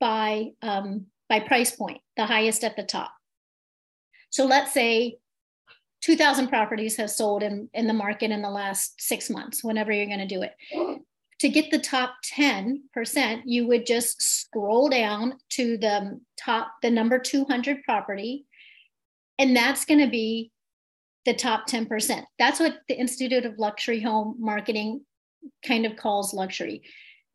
by 0.01 0.51
um, 0.62 1.07
by 1.29 1.40
price 1.40 1.75
point, 1.75 2.01
the 2.16 2.27
highest 2.27 2.62
at 2.62 2.77
the 2.77 2.83
top. 2.83 3.12
So 4.31 4.45
let's 4.45 4.73
say 4.73 5.16
2,000 6.03 6.49
properties 6.49 6.97
have 6.97 7.11
sold 7.11 7.43
in, 7.43 7.69
in 7.75 7.87
the 7.87 7.93
market 7.93 8.31
in 8.31 8.43
the 8.43 8.51
last 8.51 9.01
six 9.01 9.31
months, 9.31 9.62
whenever 9.62 9.93
you're 9.93 10.07
going 10.07 10.19
to 10.19 10.27
do 10.27 10.43
it 10.43 10.53
to 11.43 11.49
get 11.49 11.73
the 11.73 11.79
top 11.81 12.15
10%, 12.37 13.43
you 13.47 13.67
would 13.67 13.85
just 13.85 14.23
scroll 14.23 14.88
down 14.88 15.35
to 15.49 15.77
the 15.77 16.21
top, 16.37 16.71
the 16.83 16.91
number 16.91 17.19
200 17.19 17.83
property, 17.83 18.47
and 19.41 19.57
that's 19.57 19.85
going 19.85 19.99
to 19.99 20.09
be 20.09 20.53
the 21.25 21.35
top 21.35 21.67
10%. 21.69 22.23
That's 22.38 22.61
what 22.61 22.79
the 22.87 22.95
Institute 22.95 23.45
of 23.45 23.59
Luxury 23.59 24.01
Home 24.03 24.37
Marketing 24.38 25.05
kind 25.67 25.85
of 25.85 25.97
calls 25.97 26.33
luxury. 26.33 26.83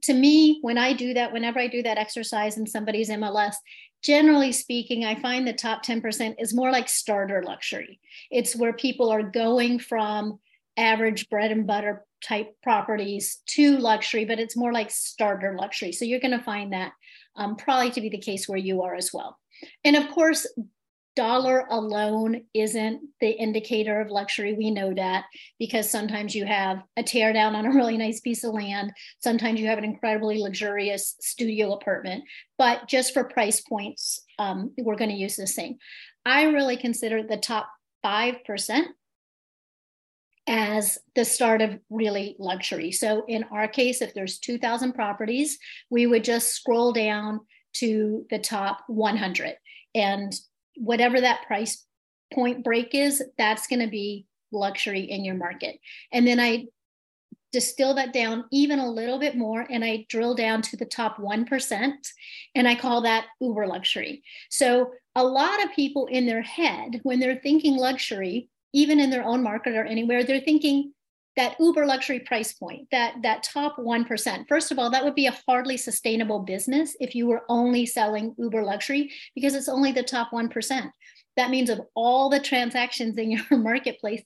To 0.03 0.13
me, 0.13 0.59
when 0.61 0.77
I 0.77 0.93
do 0.93 1.13
that, 1.13 1.33
whenever 1.33 1.59
I 1.59 1.67
do 1.67 1.83
that 1.83 1.97
exercise 1.97 2.57
in 2.57 2.65
somebody's 2.67 3.09
MLS, 3.09 3.55
generally 4.03 4.51
speaking, 4.51 5.05
I 5.05 5.15
find 5.15 5.47
the 5.47 5.53
top 5.53 5.83
10% 5.83 6.35
is 6.39 6.53
more 6.53 6.71
like 6.71 6.87
starter 6.87 7.43
luxury. 7.43 7.99
It's 8.31 8.55
where 8.55 8.73
people 8.73 9.09
are 9.09 9.23
going 9.23 9.79
from 9.79 10.39
average 10.77 11.29
bread 11.29 11.51
and 11.51 11.65
butter 11.65 12.05
type 12.23 12.55
properties 12.61 13.41
to 13.47 13.77
luxury, 13.77 14.25
but 14.25 14.39
it's 14.39 14.55
more 14.55 14.71
like 14.71 14.91
starter 14.91 15.55
luxury. 15.57 15.91
So 15.91 16.05
you're 16.05 16.19
going 16.19 16.37
to 16.37 16.43
find 16.43 16.73
that 16.73 16.93
um, 17.35 17.55
probably 17.55 17.91
to 17.91 18.01
be 18.01 18.09
the 18.09 18.17
case 18.17 18.47
where 18.47 18.57
you 18.57 18.83
are 18.83 18.95
as 18.95 19.11
well. 19.13 19.37
And 19.83 19.95
of 19.95 20.09
course, 20.09 20.47
dollar 21.17 21.65
alone 21.71 22.43
isn't 22.53 23.01
the 23.21 23.31
indicator 23.31 23.99
of 23.99 24.11
luxury. 24.11 24.53
We 24.53 24.69
know 24.69 24.93
that 24.93 25.25
because 25.57 25.89
sometimes 25.89 26.35
you 26.35 26.45
have 26.45 26.83
a 26.95 27.01
tear 27.01 27.33
down 27.33 27.55
on 27.55 27.65
a 27.65 27.71
really 27.73 27.97
nice 27.97 28.19
piece 28.19 28.43
of 28.43 28.53
land. 28.53 28.93
Sometimes 29.23 29.59
you 29.59 29.65
have 29.65 29.79
an 29.79 29.83
incredibly 29.83 30.37
luxurious 30.37 31.15
studio 31.19 31.73
apartment. 31.73 32.23
But 32.59 32.87
just 32.87 33.15
for 33.15 33.23
price 33.23 33.61
points, 33.61 34.23
um, 34.37 34.73
we're 34.77 34.95
going 34.95 35.09
to 35.09 35.17
use 35.17 35.37
the 35.37 35.47
same. 35.47 35.77
I 36.23 36.43
really 36.43 36.77
consider 36.77 37.23
the 37.23 37.37
top 37.37 37.67
5% 38.05 38.83
as 40.45 40.99
the 41.15 41.25
start 41.25 41.63
of 41.63 41.79
really 41.89 42.35
luxury. 42.37 42.91
So 42.91 43.25
in 43.27 43.43
our 43.45 43.67
case, 43.67 44.03
if 44.03 44.13
there's 44.13 44.37
2,000 44.37 44.93
properties, 44.93 45.57
we 45.89 46.05
would 46.05 46.23
just 46.23 46.53
scroll 46.53 46.93
down 46.93 47.39
to 47.77 48.27
the 48.29 48.37
top 48.37 48.83
100. 48.87 49.55
And 49.95 50.31
whatever 50.77 51.19
that 51.21 51.45
price 51.47 51.85
point 52.33 52.63
break 52.63 52.93
is, 52.93 53.23
that's 53.37 53.67
going 53.67 53.81
to 53.81 53.87
be 53.87 54.25
luxury 54.51 55.01
in 55.01 55.25
your 55.25 55.35
market. 55.35 55.79
And 56.11 56.25
then 56.25 56.39
I 56.39 56.67
distill 57.51 57.93
that 57.95 58.13
down 58.13 58.43
even 58.51 58.79
a 58.79 58.89
little 58.89 59.19
bit 59.19 59.35
more 59.35 59.65
and 59.69 59.83
I 59.83 60.05
drill 60.09 60.35
down 60.35 60.61
to 60.63 60.77
the 60.77 60.85
top 60.85 61.17
1% 61.17 61.93
and 62.55 62.67
I 62.67 62.75
call 62.75 63.01
that 63.01 63.25
uber 63.39 63.65
luxury. 63.67 64.21
So 64.49 64.91
a 65.15 65.23
lot 65.23 65.63
of 65.63 65.71
people 65.71 66.07
in 66.07 66.25
their 66.25 66.41
head, 66.41 66.99
when 67.03 67.19
they're 67.19 67.39
thinking 67.41 67.77
luxury, 67.77 68.49
even 68.73 68.99
in 68.99 69.09
their 69.09 69.23
own 69.23 69.41
market 69.43 69.75
or 69.75 69.85
anywhere, 69.85 70.23
they're 70.23 70.41
thinking 70.41 70.93
that 71.37 71.55
uber 71.59 71.85
luxury 71.85 72.19
price 72.19 72.51
point, 72.51 72.87
that 72.91 73.13
that 73.21 73.43
top 73.43 73.77
1%. 73.77 74.47
First 74.49 74.71
of 74.71 74.79
all, 74.79 74.89
that 74.89 75.05
would 75.05 75.15
be 75.15 75.27
a 75.27 75.37
hardly 75.47 75.77
sustainable 75.77 76.39
business 76.39 76.97
if 76.99 77.15
you 77.15 77.27
were 77.27 77.43
only 77.47 77.85
selling 77.85 78.35
uber 78.37 78.63
luxury 78.63 79.11
because 79.35 79.55
it's 79.55 79.69
only 79.69 79.91
the 79.91 80.03
top 80.03 80.31
1%. 80.31 80.91
That 81.37 81.51
means 81.51 81.69
of 81.69 81.79
all 81.95 82.29
the 82.29 82.39
transactions 82.39 83.17
in 83.17 83.31
your 83.31 83.45
marketplace, 83.51 84.23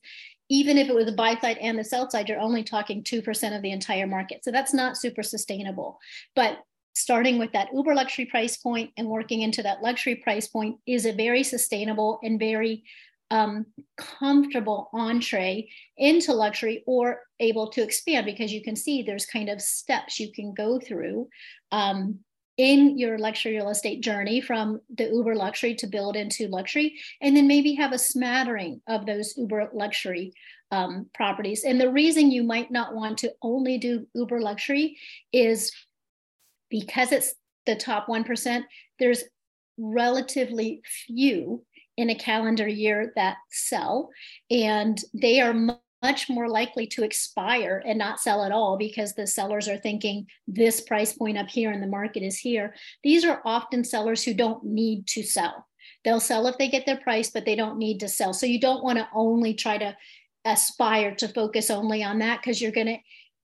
even 0.50 0.78
if 0.78 0.88
it 0.88 0.96
was 0.96 1.06
the 1.06 1.12
buy 1.12 1.36
side 1.36 1.58
and 1.60 1.78
the 1.78 1.84
sell 1.84 2.10
side, 2.10 2.30
you're 2.30 2.40
only 2.40 2.64
talking 2.64 3.04
2% 3.04 3.56
of 3.56 3.62
the 3.62 3.72
entire 3.72 4.08
market. 4.08 4.44
So 4.44 4.52
that's 4.52 4.74
not 4.74 4.98
super 4.98 5.22
sustainable. 5.22 6.00
But 6.36 6.60
starting 6.94 7.38
with 7.38 7.52
that 7.52 7.70
uber 7.74 7.94
luxury 7.94 8.26
price 8.26 8.58
point 8.58 8.92
and 8.98 9.08
working 9.08 9.42
into 9.42 9.64
that 9.64 9.82
luxury 9.82 10.16
price 10.16 10.48
point 10.48 10.78
is 10.88 11.06
a 11.06 11.14
very 11.14 11.44
sustainable 11.44 12.20
and 12.24 12.40
very 12.40 12.84
um, 13.32 13.66
comfortable 13.98 14.90
entree 14.94 15.70
into 15.98 16.34
luxury 16.34 16.84
or 16.86 17.22
able 17.40 17.70
to 17.70 17.82
expand 17.82 18.26
because 18.26 18.52
you 18.52 18.62
can 18.62 18.76
see 18.76 19.02
there's 19.02 19.26
kind 19.26 19.50
of 19.50 19.62
steps 19.62 20.20
you 20.20 20.32
can 20.32 20.54
go 20.54 20.80
through 20.80 21.28
um, 21.72 22.20
in 22.58 22.98
your 22.98 23.18
luxury 23.18 23.54
real 23.54 23.70
estate 23.70 24.02
journey 24.04 24.42
from 24.42 24.82
the 24.98 25.06
uber 25.06 25.34
luxury 25.34 25.74
to 25.74 25.88
build 25.88 26.18
into 26.18 26.48
luxury 26.50 27.00
and 27.22 27.36
then 27.36 27.48
maybe 27.48 27.74
have 27.74 27.94
a 27.94 27.98
smattering 27.98 28.82
of 28.88 29.06
those 29.06 29.36
uber 29.38 29.70
luxury 29.74 30.34
um, 30.72 31.08
properties. 31.14 31.64
And 31.64 31.80
the 31.80 31.92
reason 31.92 32.32
you 32.32 32.44
might 32.44 32.70
not 32.70 32.94
want 32.94 33.18
to 33.20 33.34
only 33.42 33.78
do 33.78 34.06
uber 34.14 34.42
luxury 34.42 34.98
is 35.32 35.72
because 36.70 37.12
it's 37.14 37.34
the 37.66 37.76
top 37.76 38.08
1% 38.08 38.64
there's 39.00 39.24
relatively 39.78 40.82
few 41.08 41.64
in 42.02 42.10
a 42.10 42.16
calendar 42.16 42.68
year 42.68 43.14
that 43.16 43.38
sell, 43.52 44.10
and 44.50 45.00
they 45.14 45.40
are 45.40 45.54
much 46.02 46.30
more 46.30 46.50
likely 46.50 46.88
to 46.88 47.04
expire 47.04 47.84
and 47.86 47.98
not 47.98 48.20
sell 48.20 48.44
at 48.44 48.52
all 48.52 48.76
because 48.78 49.14
the 49.14 49.28
sellers 49.28 49.68
are 49.68 49.78
thinking 49.78 50.26
this 50.48 50.82
price 50.82 51.14
point 51.14 51.38
up 51.38 51.48
here 51.48 51.72
and 51.72 51.82
the 51.82 51.88
market 51.88 52.24
is 52.24 52.38
here. 52.38 52.74
These 53.04 53.24
are 53.24 53.42
often 53.46 53.84
sellers 53.84 54.24
who 54.24 54.34
don't 54.34 54.64
need 54.66 55.06
to 55.08 55.24
sell. 55.24 55.68
They'll 56.04 56.20
sell 56.20 56.48
if 56.48 56.58
they 56.58 56.70
get 56.70 56.88
their 56.88 56.98
price, 56.98 57.30
but 57.30 57.46
they 57.46 57.56
don't 57.56 57.78
need 57.78 58.00
to 58.00 58.08
sell. 58.08 58.34
So 58.34 58.48
you 58.48 58.60
don't 58.60 58.84
want 58.84 58.98
to 58.98 59.08
only 59.14 59.54
try 59.54 59.78
to 59.78 59.96
aspire 60.44 61.14
to 61.16 61.28
focus 61.28 61.70
only 61.70 62.04
on 62.04 62.20
that 62.20 62.42
because 62.42 62.60
you're 62.60 62.72
going 62.72 62.88
to, 62.88 62.98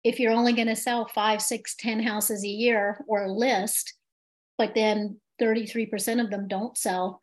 if 0.04 0.20
you're 0.20 0.32
only 0.32 0.52
going 0.52 0.68
to 0.68 0.76
sell 0.76 1.08
five, 1.08 1.42
six, 1.42 1.74
ten 1.74 2.00
houses 2.00 2.44
a 2.44 2.48
year 2.48 3.04
or 3.08 3.28
list, 3.28 3.94
but 4.56 4.74
then 4.76 5.20
33% 5.42 6.22
of 6.22 6.30
them 6.30 6.46
don't 6.46 6.78
sell, 6.78 7.20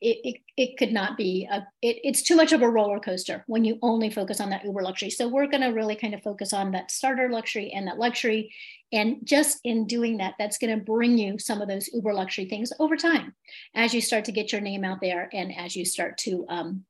it, 0.00 0.18
it, 0.24 0.36
it 0.56 0.76
could 0.76 0.92
not 0.92 1.16
be 1.16 1.48
a, 1.50 1.66
it, 1.80 1.98
it's 2.04 2.22
too 2.22 2.36
much 2.36 2.52
of 2.52 2.62
a 2.62 2.68
roller 2.68 3.00
coaster 3.00 3.42
when 3.46 3.64
you 3.64 3.78
only 3.82 4.10
focus 4.10 4.40
on 4.40 4.50
that 4.50 4.64
uber 4.64 4.82
luxury 4.82 5.10
so 5.10 5.28
we're 5.28 5.46
going 5.46 5.62
to 5.62 5.68
really 5.68 5.96
kind 5.96 6.14
of 6.14 6.22
focus 6.22 6.52
on 6.52 6.70
that 6.72 6.90
starter 6.90 7.30
luxury 7.30 7.70
and 7.72 7.86
that 7.86 7.98
luxury 7.98 8.52
and 8.92 9.18
just 9.24 9.58
in 9.64 9.86
doing 9.86 10.18
that 10.18 10.34
that's 10.38 10.58
going 10.58 10.76
to 10.76 10.84
bring 10.84 11.16
you 11.16 11.38
some 11.38 11.62
of 11.62 11.68
those 11.68 11.88
uber 11.94 12.12
luxury 12.12 12.44
things 12.44 12.72
over 12.78 12.96
time 12.96 13.34
as 13.74 13.94
you 13.94 14.00
start 14.00 14.24
to 14.24 14.32
get 14.32 14.52
your 14.52 14.60
name 14.60 14.84
out 14.84 15.00
there 15.00 15.30
and 15.32 15.56
as 15.56 15.74
you 15.74 15.84
start 15.84 16.18
to 16.18 16.44
um, 16.48 16.84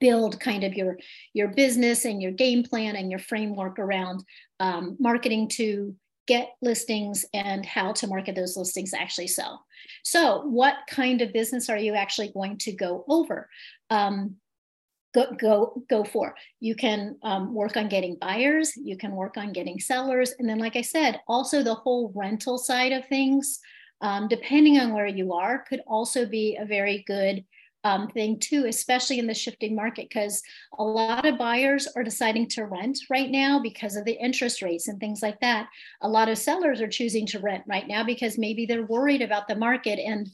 build 0.00 0.40
kind 0.40 0.64
of 0.64 0.74
your 0.74 0.98
your 1.32 1.48
business 1.48 2.04
and 2.04 2.20
your 2.20 2.32
game 2.32 2.62
plan 2.62 2.96
and 2.96 3.10
your 3.10 3.20
framework 3.20 3.78
around 3.78 4.24
um, 4.58 4.96
marketing 4.98 5.48
to 5.48 5.94
get 6.26 6.50
listings 6.60 7.24
and 7.34 7.64
how 7.64 7.92
to 7.92 8.06
market 8.06 8.34
those 8.34 8.56
listings 8.56 8.92
actually 8.92 9.28
sell. 9.28 9.64
So, 10.02 10.42
what 10.42 10.76
kind 10.88 11.22
of 11.22 11.32
business 11.32 11.68
are 11.68 11.78
you 11.78 11.94
actually 11.94 12.28
going 12.28 12.58
to 12.58 12.72
go 12.72 13.04
over? 13.08 13.48
Um, 13.90 14.36
go 15.14 15.32
go 15.38 15.82
go 15.88 16.04
for. 16.04 16.34
You 16.60 16.74
can 16.74 17.16
um, 17.22 17.54
work 17.54 17.76
on 17.76 17.88
getting 17.88 18.16
buyers. 18.16 18.76
You 18.76 18.96
can 18.96 19.12
work 19.12 19.36
on 19.36 19.52
getting 19.52 19.80
sellers, 19.80 20.34
and 20.38 20.48
then, 20.48 20.58
like 20.58 20.76
I 20.76 20.82
said, 20.82 21.20
also 21.26 21.62
the 21.62 21.74
whole 21.74 22.12
rental 22.14 22.58
side 22.58 22.92
of 22.92 23.06
things. 23.06 23.58
Um, 24.02 24.28
depending 24.28 24.78
on 24.78 24.92
where 24.92 25.06
you 25.06 25.32
are, 25.32 25.64
could 25.66 25.80
also 25.86 26.26
be 26.26 26.58
a 26.60 26.66
very 26.66 27.02
good 27.06 27.44
um, 27.86 28.08
thing 28.08 28.36
too, 28.40 28.66
especially 28.66 29.20
in 29.20 29.28
the 29.28 29.34
shifting 29.34 29.76
market, 29.76 30.08
because 30.08 30.42
a 30.76 30.82
lot 30.82 31.24
of 31.24 31.38
buyers 31.38 31.86
are 31.94 32.02
deciding 32.02 32.48
to 32.48 32.64
rent 32.64 32.98
right 33.08 33.30
now 33.30 33.60
because 33.60 33.94
of 33.94 34.04
the 34.04 34.20
interest 34.20 34.60
rates 34.60 34.88
and 34.88 34.98
things 34.98 35.22
like 35.22 35.38
that. 35.40 35.68
A 36.02 36.08
lot 36.08 36.28
of 36.28 36.36
sellers 36.36 36.80
are 36.80 36.88
choosing 36.88 37.26
to 37.26 37.38
rent 37.38 37.62
right 37.68 37.86
now 37.86 38.02
because 38.02 38.38
maybe 38.38 38.66
they're 38.66 38.86
worried 38.86 39.22
about 39.22 39.46
the 39.46 39.54
market 39.54 40.00
and 40.00 40.28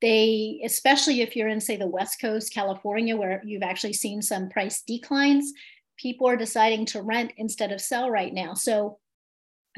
they, 0.00 0.60
especially 0.64 1.20
if 1.20 1.36
you're 1.36 1.48
in, 1.48 1.60
say, 1.60 1.76
the 1.76 1.86
West 1.86 2.20
Coast, 2.20 2.52
California, 2.52 3.16
where 3.16 3.42
you've 3.44 3.62
actually 3.62 3.92
seen 3.92 4.20
some 4.20 4.48
price 4.48 4.82
declines, 4.82 5.52
people 5.96 6.28
are 6.28 6.36
deciding 6.36 6.84
to 6.86 7.02
rent 7.02 7.32
instead 7.36 7.70
of 7.70 7.80
sell 7.80 8.10
right 8.10 8.34
now. 8.34 8.54
So 8.54 8.98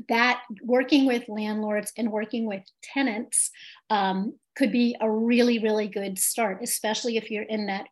that 0.09 0.43
working 0.63 1.07
with 1.07 1.29
landlords 1.29 1.93
and 1.97 2.11
working 2.13 2.47
with 2.47 2.63
tenants 2.83 3.51
um, 3.91 4.35
could 4.57 4.73
be 4.73 4.97
a 5.01 5.11
really, 5.11 5.59
really 5.59 5.89
good 5.89 6.19
start, 6.19 6.61
especially 6.63 7.17
if 7.17 7.31
you're 7.31 7.43
in 7.43 7.67
that 7.67 7.87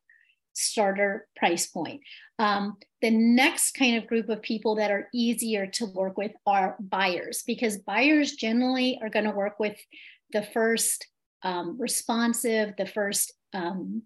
starter 0.52 1.26
price 1.36 1.66
point. 1.66 2.00
Um, 2.38 2.76
the 3.00 3.10
next 3.10 3.72
kind 3.72 3.96
of 3.96 4.06
group 4.06 4.28
of 4.28 4.42
people 4.42 4.76
that 4.76 4.90
are 4.90 5.08
easier 5.14 5.66
to 5.66 5.86
work 5.86 6.18
with 6.18 6.32
are 6.46 6.76
buyers, 6.80 7.42
because 7.46 7.78
buyers 7.78 8.32
generally 8.32 8.98
are 9.02 9.08
going 9.08 9.24
to 9.24 9.30
work 9.30 9.58
with 9.58 9.76
the 10.32 10.42
first 10.42 11.06
um, 11.42 11.78
responsive, 11.78 12.74
the 12.76 12.86
first 12.86 13.32
um, 13.54 14.02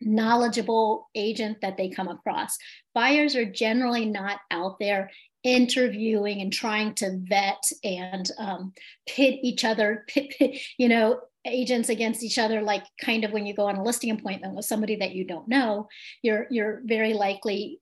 knowledgeable 0.00 1.08
agent 1.14 1.58
that 1.62 1.76
they 1.76 1.88
come 1.88 2.08
across. 2.08 2.56
Buyers 2.94 3.36
are 3.36 3.44
generally 3.44 4.06
not 4.06 4.40
out 4.50 4.78
there 4.78 5.10
interviewing 5.44 6.40
and 6.40 6.52
trying 6.52 6.94
to 6.94 7.18
vet 7.22 7.62
and 7.84 8.30
um, 8.38 8.72
pit 9.06 9.38
each 9.42 9.64
other, 9.64 10.04
pit, 10.08 10.34
pit, 10.36 10.58
you 10.78 10.88
know, 10.88 11.20
agents 11.46 11.90
against 11.90 12.22
each 12.22 12.38
other 12.38 12.62
like 12.62 12.84
kind 12.98 13.22
of 13.22 13.30
when 13.30 13.44
you 13.44 13.54
go 13.54 13.66
on 13.66 13.76
a 13.76 13.82
listing 13.82 14.10
appointment 14.10 14.54
with 14.54 14.64
somebody 14.64 14.96
that 14.96 15.12
you 15.12 15.26
don't 15.26 15.46
know 15.46 15.86
you're 16.22 16.46
you're 16.48 16.80
very 16.86 17.12
likely 17.12 17.78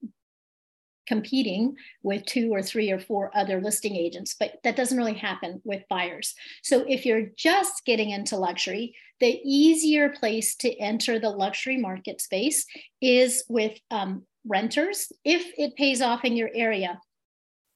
competing 1.07 1.77
with 2.03 2.25
two 2.27 2.51
or 2.53 2.63
three 2.63 2.91
or 2.91 2.99
four 2.99 3.31
other 3.37 3.61
listing 3.61 3.97
agents, 3.97 4.35
but 4.39 4.55
that 4.65 4.77
doesn't 4.77 4.97
really 4.97 5.15
happen 5.15 5.61
with 5.65 5.83
buyers. 5.89 6.35
So 6.63 6.85
if 6.89 7.05
you're 7.05 7.29
just 7.37 7.85
getting 7.85 8.11
into 8.11 8.37
luxury, 8.37 8.95
the 9.21 9.41
easier 9.45 10.11
place 10.11 10.55
to 10.57 10.75
enter 10.79 11.19
the 11.19 11.31
luxury 11.31 11.77
market 11.77 12.21
space 12.21 12.67
is 13.01 13.45
with 13.49 13.79
um, 13.91 14.23
renters 14.47 15.13
if 15.25 15.53
it 15.57 15.77
pays 15.77 16.03
off 16.03 16.25
in 16.25 16.37
your 16.37 16.51
area. 16.55 17.01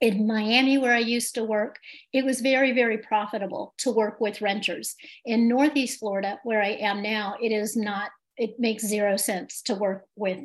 In 0.07 0.25
Miami, 0.25 0.79
where 0.79 0.95
I 0.95 1.01
used 1.01 1.35
to 1.35 1.43
work, 1.43 1.81
it 2.13 2.25
was 2.25 2.41
very, 2.41 2.71
very 2.71 2.97
profitable 2.97 3.75
to 3.79 3.91
work 3.91 4.21
with 4.21 4.41
renters. 4.41 4.95
In 5.25 5.49
Northeast 5.49 5.99
Florida, 5.99 6.39
where 6.45 6.63
I 6.63 6.75
am 6.75 7.03
now, 7.03 7.35
it 7.43 7.51
is 7.51 7.77
not, 7.77 8.11
it 8.37 8.61
makes 8.61 8.87
zero 8.87 9.17
sense 9.17 9.63
to 9.63 9.75
work 9.75 10.05
with 10.15 10.39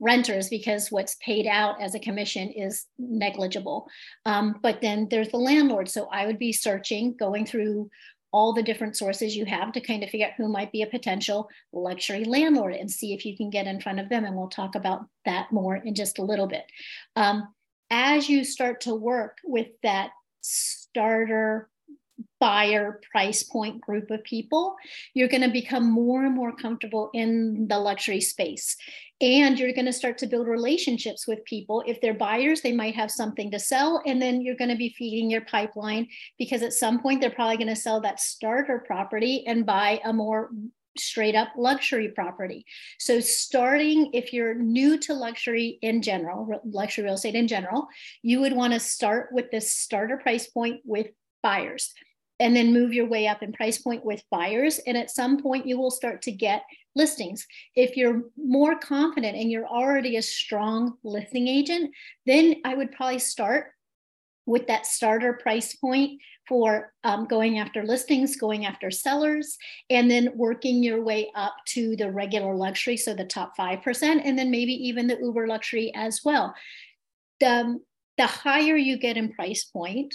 renters 0.00 0.48
because 0.48 0.90
what's 0.90 1.16
paid 1.16 1.46
out 1.46 1.82
as 1.82 1.94
a 1.94 2.00
commission 2.00 2.48
is 2.48 2.86
negligible. 2.98 3.88
Um, 4.24 4.58
but 4.62 4.80
then 4.80 5.08
there's 5.10 5.28
the 5.28 5.36
landlord. 5.36 5.90
So 5.90 6.08
I 6.10 6.24
would 6.24 6.38
be 6.38 6.54
searching, 6.54 7.14
going 7.14 7.44
through 7.44 7.90
all 8.32 8.54
the 8.54 8.62
different 8.62 8.96
sources 8.96 9.36
you 9.36 9.44
have 9.44 9.70
to 9.72 9.82
kind 9.82 10.02
of 10.02 10.08
figure 10.08 10.28
out 10.28 10.32
who 10.38 10.48
might 10.48 10.72
be 10.72 10.80
a 10.80 10.86
potential 10.86 11.50
luxury 11.74 12.24
landlord 12.24 12.72
and 12.72 12.90
see 12.90 13.12
if 13.12 13.26
you 13.26 13.36
can 13.36 13.50
get 13.50 13.66
in 13.66 13.82
front 13.82 14.00
of 14.00 14.08
them. 14.08 14.24
And 14.24 14.34
we'll 14.34 14.48
talk 14.48 14.74
about 14.74 15.04
that 15.26 15.52
more 15.52 15.76
in 15.76 15.94
just 15.94 16.18
a 16.18 16.24
little 16.24 16.46
bit. 16.46 16.64
Um, 17.16 17.48
as 17.90 18.28
you 18.28 18.44
start 18.44 18.82
to 18.82 18.94
work 18.94 19.38
with 19.44 19.68
that 19.82 20.10
starter 20.40 21.68
buyer 22.40 23.00
price 23.10 23.42
point 23.42 23.80
group 23.80 24.10
of 24.10 24.22
people, 24.24 24.76
you're 25.14 25.28
going 25.28 25.42
to 25.42 25.48
become 25.48 25.90
more 25.90 26.24
and 26.24 26.34
more 26.34 26.54
comfortable 26.54 27.10
in 27.14 27.66
the 27.68 27.78
luxury 27.78 28.20
space. 28.20 28.76
And 29.20 29.58
you're 29.58 29.72
going 29.72 29.86
to 29.86 29.92
start 29.92 30.18
to 30.18 30.26
build 30.26 30.46
relationships 30.46 31.26
with 31.26 31.44
people. 31.44 31.82
If 31.86 32.00
they're 32.00 32.14
buyers, 32.14 32.60
they 32.60 32.72
might 32.72 32.96
have 32.96 33.10
something 33.10 33.50
to 33.52 33.58
sell. 33.58 34.02
And 34.04 34.20
then 34.20 34.42
you're 34.42 34.56
going 34.56 34.70
to 34.70 34.76
be 34.76 34.94
feeding 34.98 35.30
your 35.30 35.42
pipeline 35.42 36.08
because 36.38 36.62
at 36.62 36.72
some 36.72 37.00
point 37.00 37.20
they're 37.20 37.30
probably 37.30 37.56
going 37.56 37.68
to 37.68 37.76
sell 37.76 38.00
that 38.02 38.20
starter 38.20 38.84
property 38.86 39.46
and 39.46 39.64
buy 39.64 40.00
a 40.04 40.12
more 40.12 40.50
straight 40.96 41.34
up 41.34 41.48
luxury 41.56 42.08
property. 42.08 42.64
So, 42.98 43.20
starting 43.20 44.10
if 44.12 44.32
you're 44.32 44.54
new 44.54 44.98
to 44.98 45.14
luxury 45.14 45.78
in 45.82 46.02
general, 46.02 46.60
luxury 46.64 47.04
real 47.04 47.14
estate 47.14 47.34
in 47.34 47.48
general, 47.48 47.86
you 48.22 48.40
would 48.40 48.52
want 48.52 48.72
to 48.72 48.80
start 48.80 49.28
with 49.32 49.50
this 49.50 49.72
starter 49.72 50.18
price 50.18 50.46
point 50.46 50.80
with 50.84 51.08
buyers 51.42 51.92
and 52.40 52.56
then 52.56 52.72
move 52.72 52.92
your 52.92 53.06
way 53.06 53.28
up 53.28 53.42
in 53.42 53.52
price 53.52 53.78
point 53.78 54.04
with 54.04 54.22
buyers. 54.30 54.80
And 54.86 54.96
at 54.96 55.10
some 55.10 55.40
point, 55.40 55.66
you 55.66 55.78
will 55.78 55.90
start 55.90 56.22
to 56.22 56.32
get 56.32 56.62
listings. 56.96 57.46
If 57.76 57.96
you're 57.96 58.22
more 58.36 58.78
confident 58.78 59.36
and 59.36 59.50
you're 59.50 59.66
already 59.66 60.16
a 60.16 60.22
strong 60.22 60.94
listing 61.02 61.48
agent, 61.48 61.92
then 62.26 62.56
I 62.64 62.74
would 62.74 62.92
probably 62.92 63.18
start 63.18 63.73
with 64.46 64.66
that 64.66 64.86
starter 64.86 65.34
price 65.34 65.74
point 65.74 66.20
for 66.46 66.92
um, 67.04 67.26
going 67.26 67.58
after 67.58 67.82
listings, 67.82 68.36
going 68.36 68.66
after 68.66 68.90
sellers, 68.90 69.56
and 69.88 70.10
then 70.10 70.30
working 70.34 70.82
your 70.82 71.02
way 71.02 71.30
up 71.34 71.54
to 71.66 71.96
the 71.96 72.10
regular 72.10 72.54
luxury, 72.54 72.96
so 72.96 73.14
the 73.14 73.24
top 73.24 73.56
5%, 73.58 74.20
and 74.24 74.38
then 74.38 74.50
maybe 74.50 74.72
even 74.72 75.06
the 75.06 75.18
uber 75.20 75.46
luxury 75.46 75.92
as 75.94 76.20
well. 76.24 76.54
The, 77.40 77.78
the 78.18 78.26
higher 78.26 78.76
you 78.76 78.98
get 78.98 79.16
in 79.16 79.32
price 79.32 79.64
point, 79.64 80.14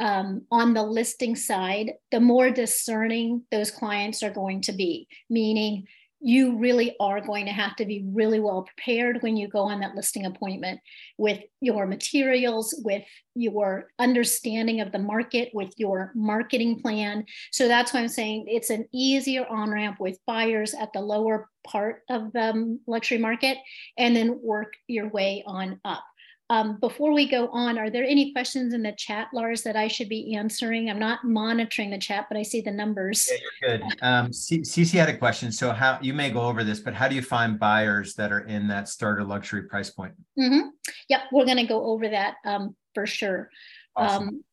um, 0.00 0.42
on 0.50 0.74
the 0.74 0.82
listing 0.82 1.36
side, 1.36 1.92
the 2.10 2.20
more 2.20 2.50
discerning 2.50 3.44
those 3.50 3.70
clients 3.70 4.22
are 4.22 4.32
going 4.32 4.60
to 4.62 4.72
be, 4.72 5.06
meaning 5.30 5.86
you 6.24 6.56
really 6.56 6.94
are 7.00 7.20
going 7.20 7.46
to 7.46 7.52
have 7.52 7.74
to 7.76 7.84
be 7.84 8.04
really 8.12 8.38
well 8.38 8.62
prepared 8.62 9.20
when 9.22 9.36
you 9.36 9.48
go 9.48 9.62
on 9.62 9.80
that 9.80 9.96
listing 9.96 10.24
appointment 10.24 10.80
with 11.18 11.40
your 11.60 11.84
materials, 11.86 12.80
with 12.84 13.02
your 13.34 13.88
understanding 13.98 14.80
of 14.80 14.92
the 14.92 14.98
market, 14.98 15.50
with 15.52 15.72
your 15.76 16.12
marketing 16.14 16.80
plan. 16.80 17.24
So 17.50 17.66
that's 17.66 17.92
why 17.92 18.00
I'm 18.00 18.08
saying 18.08 18.44
it's 18.46 18.70
an 18.70 18.86
easier 18.92 19.46
on 19.46 19.70
ramp 19.70 19.96
with 19.98 20.18
buyers 20.26 20.74
at 20.74 20.92
the 20.92 21.00
lower 21.00 21.48
part 21.66 22.02
of 22.08 22.32
the 22.32 22.78
luxury 22.86 23.18
market 23.18 23.58
and 23.98 24.14
then 24.14 24.40
work 24.42 24.74
your 24.86 25.08
way 25.08 25.42
on 25.46 25.80
up. 25.84 26.04
Um, 26.52 26.76
before 26.76 27.14
we 27.14 27.26
go 27.26 27.48
on, 27.48 27.78
are 27.78 27.88
there 27.88 28.04
any 28.04 28.30
questions 28.34 28.74
in 28.74 28.82
the 28.82 28.92
chat, 28.92 29.28
Lars, 29.32 29.62
that 29.62 29.74
I 29.74 29.88
should 29.88 30.10
be 30.10 30.34
answering? 30.34 30.90
I'm 30.90 30.98
not 30.98 31.24
monitoring 31.24 31.88
the 31.88 31.96
chat, 31.96 32.26
but 32.28 32.36
I 32.36 32.42
see 32.42 32.60
the 32.60 32.70
numbers. 32.70 33.26
Yeah, 33.30 33.38
you're 33.40 33.78
good. 33.78 33.86
Um, 34.02 34.28
Cece 34.28 34.92
had 34.92 35.08
a 35.08 35.16
question. 35.16 35.50
So 35.50 35.72
how 35.72 35.98
you 36.02 36.12
may 36.12 36.28
go 36.28 36.42
over 36.42 36.62
this, 36.62 36.78
but 36.78 36.92
how 36.92 37.08
do 37.08 37.14
you 37.14 37.22
find 37.22 37.58
buyers 37.58 38.12
that 38.16 38.30
are 38.30 38.40
in 38.40 38.68
that 38.68 38.90
starter 38.90 39.24
luxury 39.24 39.62
price 39.62 39.88
point? 39.88 40.12
Mm-hmm. 40.38 40.68
Yep, 41.08 41.20
we're 41.32 41.46
going 41.46 41.56
to 41.56 41.66
go 41.66 41.86
over 41.86 42.06
that 42.10 42.34
um, 42.44 42.76
for 42.94 43.06
sure. 43.06 43.48
Awesome. 43.96 44.28
Um, 44.28 44.44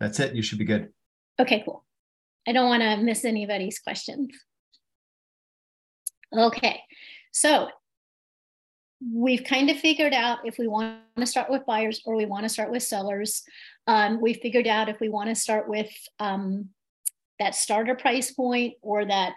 That's 0.00 0.18
it. 0.18 0.34
You 0.34 0.42
should 0.42 0.58
be 0.58 0.64
good. 0.64 0.88
Okay, 1.38 1.62
cool. 1.64 1.84
I 2.48 2.52
don't 2.52 2.68
want 2.68 2.82
to 2.82 2.96
miss 2.96 3.24
anybody's 3.24 3.78
questions. 3.78 4.30
Okay, 6.36 6.80
so 7.30 7.68
we've 9.00 9.44
kind 9.44 9.70
of 9.70 9.78
figured 9.78 10.12
out 10.12 10.40
if 10.44 10.58
we 10.58 10.68
want 10.68 10.98
to 11.16 11.26
start 11.26 11.50
with 11.50 11.64
buyers 11.66 12.02
or 12.04 12.16
we 12.16 12.26
want 12.26 12.42
to 12.42 12.48
start 12.48 12.70
with 12.70 12.82
sellers. 12.82 13.42
Um, 13.86 14.20
we 14.20 14.34
figured 14.34 14.66
out 14.66 14.88
if 14.88 15.00
we 15.00 15.08
want 15.08 15.30
to 15.30 15.34
start 15.34 15.68
with 15.68 15.90
um, 16.18 16.68
that 17.38 17.54
starter 17.54 17.94
price 17.94 18.30
point 18.30 18.74
or 18.82 19.04
that 19.04 19.34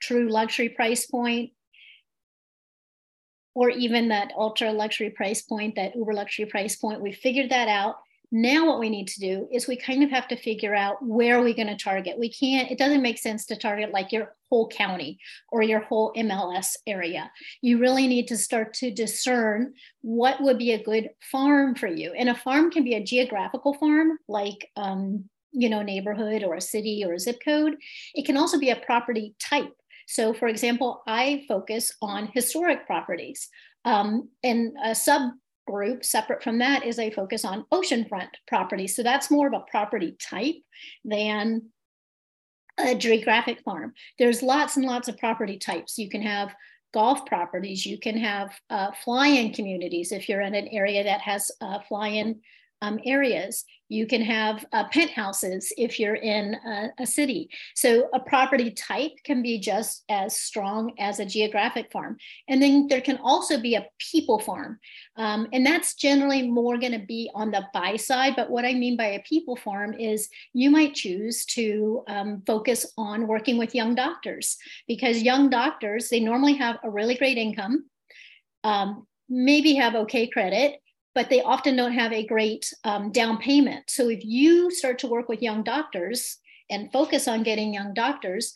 true 0.00 0.28
luxury 0.28 0.70
price 0.70 1.06
point, 1.06 1.50
or 3.54 3.68
even 3.68 4.08
that 4.08 4.32
ultra 4.36 4.72
luxury 4.72 5.10
price 5.10 5.42
point, 5.42 5.74
that 5.74 5.94
uber 5.94 6.14
luxury 6.14 6.46
price 6.46 6.76
point. 6.76 7.02
We 7.02 7.12
figured 7.12 7.50
that 7.50 7.68
out. 7.68 7.96
Now, 8.34 8.66
what 8.66 8.80
we 8.80 8.88
need 8.88 9.08
to 9.08 9.20
do 9.20 9.46
is 9.52 9.68
we 9.68 9.76
kind 9.76 10.02
of 10.02 10.08
have 10.08 10.26
to 10.28 10.36
figure 10.36 10.74
out 10.74 11.04
where 11.04 11.38
are 11.38 11.42
we 11.42 11.52
going 11.52 11.68
to 11.68 11.76
target. 11.76 12.18
We 12.18 12.32
can't, 12.32 12.70
it 12.70 12.78
doesn't 12.78 13.02
make 13.02 13.18
sense 13.18 13.44
to 13.46 13.56
target 13.56 13.92
like 13.92 14.10
your 14.10 14.34
whole 14.48 14.68
county 14.68 15.18
or 15.50 15.62
your 15.62 15.80
whole 15.80 16.14
MLS 16.14 16.76
area. 16.86 17.30
You 17.60 17.76
really 17.76 18.06
need 18.06 18.28
to 18.28 18.38
start 18.38 18.72
to 18.74 18.90
discern 18.90 19.74
what 20.00 20.40
would 20.40 20.56
be 20.56 20.72
a 20.72 20.82
good 20.82 21.10
farm 21.30 21.74
for 21.74 21.88
you. 21.88 22.14
And 22.14 22.30
a 22.30 22.34
farm 22.34 22.70
can 22.70 22.84
be 22.84 22.94
a 22.94 23.04
geographical 23.04 23.74
farm, 23.74 24.18
like, 24.28 24.70
um, 24.76 25.28
you 25.50 25.68
know, 25.68 25.82
neighborhood 25.82 26.42
or 26.42 26.54
a 26.54 26.60
city 26.62 27.04
or 27.06 27.12
a 27.12 27.20
zip 27.20 27.38
code. 27.44 27.76
It 28.14 28.24
can 28.24 28.38
also 28.38 28.58
be 28.58 28.70
a 28.70 28.76
property 28.76 29.34
type. 29.38 29.74
So, 30.08 30.32
for 30.32 30.48
example, 30.48 31.02
I 31.06 31.44
focus 31.48 31.94
on 32.00 32.30
historic 32.32 32.86
properties. 32.86 33.50
Um, 33.84 34.30
and 34.42 34.72
a 34.82 34.94
sub 34.94 35.32
group 35.66 36.04
separate 36.04 36.42
from 36.42 36.58
that 36.58 36.84
is 36.84 36.98
a 36.98 37.10
focus 37.10 37.44
on 37.44 37.64
oceanfront 37.72 38.28
properties. 38.46 38.96
So 38.96 39.02
that's 39.02 39.30
more 39.30 39.46
of 39.46 39.52
a 39.52 39.70
property 39.70 40.16
type 40.20 40.56
than 41.04 41.70
a 42.78 42.94
geographic 42.94 43.60
farm. 43.62 43.92
There's 44.18 44.42
lots 44.42 44.76
and 44.76 44.86
lots 44.86 45.08
of 45.08 45.18
property 45.18 45.58
types. 45.58 45.98
You 45.98 46.08
can 46.08 46.22
have 46.22 46.54
golf 46.92 47.24
properties. 47.26 47.86
You 47.86 47.98
can 47.98 48.16
have 48.18 48.58
uh, 48.70 48.90
fly-in 49.04 49.52
communities 49.52 50.12
if 50.12 50.28
you're 50.28 50.40
in 50.42 50.54
an 50.54 50.68
area 50.68 51.04
that 51.04 51.20
has 51.20 51.50
uh, 51.60 51.78
fly-in 51.88 52.40
um, 52.82 52.98
areas. 53.06 53.64
You 53.88 54.06
can 54.06 54.22
have 54.22 54.64
uh, 54.72 54.84
penthouses 54.88 55.72
if 55.76 56.00
you're 56.00 56.16
in 56.16 56.54
a, 56.54 56.88
a, 56.98 57.06
city. 57.06 57.48
So 57.74 58.08
a 58.14 58.20
property 58.20 58.70
type 58.70 59.12
can 59.22 59.42
be 59.42 59.58
just 59.58 60.04
as 60.08 60.36
strong 60.36 60.92
as 60.98 61.20
a 61.20 61.26
geographic 61.26 61.92
farm. 61.92 62.16
And 62.48 62.60
then 62.60 62.86
there 62.88 63.02
can 63.02 63.18
also 63.18 63.60
be 63.60 63.74
a 63.74 63.86
people 63.98 64.38
farm. 64.38 64.78
Um, 65.16 65.46
and 65.52 65.64
that's 65.64 65.94
generally 65.94 66.48
more 66.48 66.78
going 66.78 66.98
to 66.98 67.06
be 67.06 67.30
on 67.34 67.50
the 67.50 67.66
buy 67.74 67.96
side. 67.96 68.34
But 68.34 68.50
what 68.50 68.64
I 68.64 68.72
mean 68.72 68.96
by 68.96 69.08
a 69.08 69.22
people 69.28 69.56
farm 69.56 69.94
is 69.94 70.28
you 70.54 70.70
might 70.70 70.94
choose 70.94 71.44
to 71.46 72.02
um, 72.08 72.42
focus 72.46 72.90
on 72.96 73.28
working 73.28 73.58
with 73.58 73.74
young 73.74 73.94
doctors 73.94 74.56
because 74.88 75.22
young 75.22 75.50
doctors, 75.50 76.08
they 76.08 76.20
normally 76.20 76.54
have 76.54 76.78
a 76.82 76.90
really 76.90 77.14
great 77.14 77.36
income. 77.36 77.84
Um, 78.64 79.06
maybe 79.28 79.74
have 79.74 79.94
okay 79.94 80.26
credit 80.26 80.80
but 81.14 81.28
they 81.28 81.42
often 81.42 81.76
don't 81.76 81.92
have 81.92 82.12
a 82.12 82.26
great 82.26 82.72
um, 82.84 83.12
down 83.12 83.38
payment. 83.38 83.84
So 83.88 84.08
if 84.08 84.24
you 84.24 84.70
start 84.70 84.98
to 85.00 85.08
work 85.08 85.28
with 85.28 85.42
young 85.42 85.62
doctors 85.62 86.38
and 86.70 86.92
focus 86.92 87.28
on 87.28 87.42
getting 87.42 87.74
young 87.74 87.94
doctors, 87.94 88.54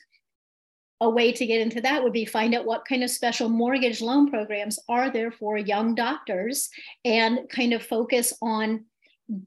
a 1.01 1.11
way 1.11 1.31
to 1.33 1.47
get 1.47 1.61
into 1.61 1.81
that 1.83 2.03
would 2.03 2.13
be 2.13 2.25
find 2.25 2.55
out 2.55 2.65
what 2.65 2.87
kind 2.89 3.05
of 3.05 3.11
special 3.11 3.49
mortgage 3.51 4.01
loan 4.01 4.31
programs 4.31 4.79
are 4.89 5.11
there 5.11 5.31
for 5.31 5.59
young 5.59 5.95
doctors 5.95 6.71
and 7.05 7.41
kind 7.51 7.75
of 7.75 7.83
focus 7.83 8.33
on 8.41 8.87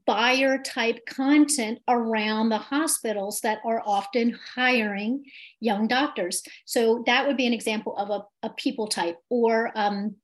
buyer 0.06 0.58
type 0.58 1.04
content 1.06 1.78
around 1.88 2.50
the 2.50 2.58
hospitals 2.58 3.40
that 3.40 3.58
are 3.64 3.82
often 3.84 4.38
hiring 4.54 5.24
young 5.58 5.88
doctors. 5.88 6.42
So 6.66 7.02
that 7.06 7.26
would 7.26 7.36
be 7.36 7.46
an 7.46 7.54
example 7.54 7.96
of 7.96 8.10
a, 8.10 8.46
a 8.46 8.50
people 8.50 8.86
type 8.86 9.16
or, 9.30 9.72
um, 9.74 10.16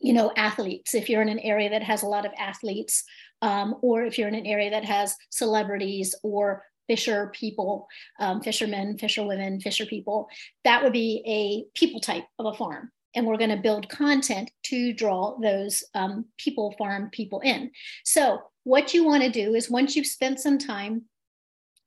you 0.00 0.12
know, 0.12 0.32
athletes. 0.36 0.94
If 0.94 1.08
you're 1.08 1.22
in 1.22 1.28
an 1.28 1.38
area 1.40 1.70
that 1.70 1.82
has 1.82 2.02
a 2.02 2.06
lot 2.06 2.26
of 2.26 2.32
athletes, 2.38 3.04
um, 3.42 3.76
or 3.82 4.04
if 4.04 4.18
you're 4.18 4.28
in 4.28 4.34
an 4.34 4.46
area 4.46 4.70
that 4.70 4.84
has 4.84 5.16
celebrities 5.30 6.14
or 6.22 6.64
fisher 6.88 7.30
people, 7.34 7.86
um, 8.18 8.40
fishermen, 8.40 8.98
fisherwomen, 8.98 9.60
fisher 9.60 9.86
people, 9.86 10.28
that 10.64 10.82
would 10.82 10.92
be 10.92 11.22
a 11.26 11.78
people 11.78 12.00
type 12.00 12.24
of 12.38 12.46
a 12.46 12.56
farm 12.56 12.90
and 13.14 13.26
we're 13.26 13.36
going 13.36 13.50
to 13.50 13.56
build 13.56 13.88
content 13.88 14.50
to 14.64 14.92
draw 14.92 15.36
those 15.40 15.84
um, 15.94 16.24
people 16.38 16.74
farm 16.78 17.10
people 17.10 17.40
in 17.40 17.70
so 18.04 18.40
what 18.64 18.94
you 18.94 19.04
want 19.04 19.22
to 19.22 19.30
do 19.30 19.54
is 19.54 19.70
once 19.70 19.96
you've 19.96 20.06
spent 20.06 20.38
some 20.38 20.58
time 20.58 21.02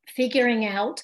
figuring 0.08 0.66
out 0.66 1.02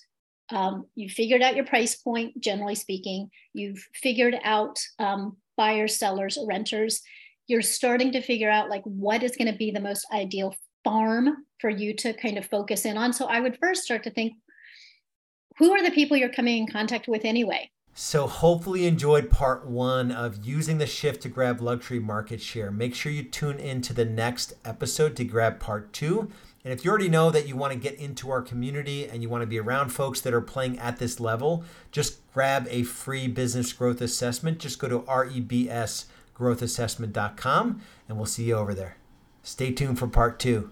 um, 0.50 0.86
you 0.94 1.08
figured 1.08 1.42
out 1.42 1.56
your 1.56 1.64
price 1.64 1.96
point 1.96 2.38
generally 2.40 2.74
speaking 2.74 3.30
you've 3.52 3.86
figured 3.94 4.36
out 4.44 4.78
um, 4.98 5.36
buyers 5.60 5.98
sellers 5.98 6.38
renters 6.48 7.02
you're 7.48 7.60
starting 7.60 8.12
to 8.12 8.22
figure 8.22 8.48
out 8.48 8.70
like 8.70 8.82
what 8.84 9.22
is 9.22 9.36
going 9.36 9.52
to 9.52 9.58
be 9.58 9.70
the 9.70 9.78
most 9.78 10.06
ideal 10.10 10.54
farm 10.84 11.44
for 11.60 11.68
you 11.68 11.94
to 11.94 12.14
kind 12.14 12.38
of 12.38 12.46
focus 12.46 12.86
in 12.86 12.96
on 12.96 13.12
so 13.12 13.26
i 13.26 13.38
would 13.40 13.58
first 13.60 13.82
start 13.82 14.02
to 14.02 14.10
think 14.10 14.32
who 15.58 15.70
are 15.70 15.82
the 15.82 15.90
people 15.90 16.16
you're 16.16 16.32
coming 16.32 16.56
in 16.62 16.66
contact 16.66 17.08
with 17.08 17.26
anyway 17.26 17.68
so, 17.92 18.28
hopefully, 18.28 18.82
you 18.82 18.88
enjoyed 18.88 19.30
part 19.30 19.66
one 19.66 20.12
of 20.12 20.46
using 20.46 20.78
the 20.78 20.86
shift 20.86 21.22
to 21.22 21.28
grab 21.28 21.60
luxury 21.60 21.98
market 21.98 22.40
share. 22.40 22.70
Make 22.70 22.94
sure 22.94 23.10
you 23.10 23.24
tune 23.24 23.58
in 23.58 23.82
to 23.82 23.92
the 23.92 24.04
next 24.04 24.54
episode 24.64 25.16
to 25.16 25.24
grab 25.24 25.58
part 25.58 25.92
two. 25.92 26.30
And 26.64 26.72
if 26.72 26.84
you 26.84 26.90
already 26.90 27.08
know 27.08 27.30
that 27.30 27.46
you 27.48 27.56
want 27.56 27.72
to 27.72 27.78
get 27.78 27.94
into 27.94 28.30
our 28.30 28.42
community 28.42 29.06
and 29.06 29.22
you 29.22 29.30
want 29.30 29.42
to 29.42 29.46
be 29.46 29.58
around 29.58 29.88
folks 29.90 30.20
that 30.20 30.34
are 30.34 30.42
playing 30.42 30.78
at 30.78 30.98
this 30.98 31.18
level, 31.18 31.64
just 31.90 32.30
grab 32.32 32.68
a 32.70 32.82
free 32.82 33.26
business 33.28 33.72
growth 33.72 34.02
assessment. 34.02 34.58
Just 34.58 34.78
go 34.78 34.88
to 34.88 34.98
rebsgrowthassessment.com 35.00 37.82
and 38.08 38.16
we'll 38.16 38.26
see 38.26 38.44
you 38.44 38.56
over 38.56 38.74
there. 38.74 38.96
Stay 39.42 39.72
tuned 39.72 39.98
for 39.98 40.06
part 40.06 40.38
two. 40.38 40.70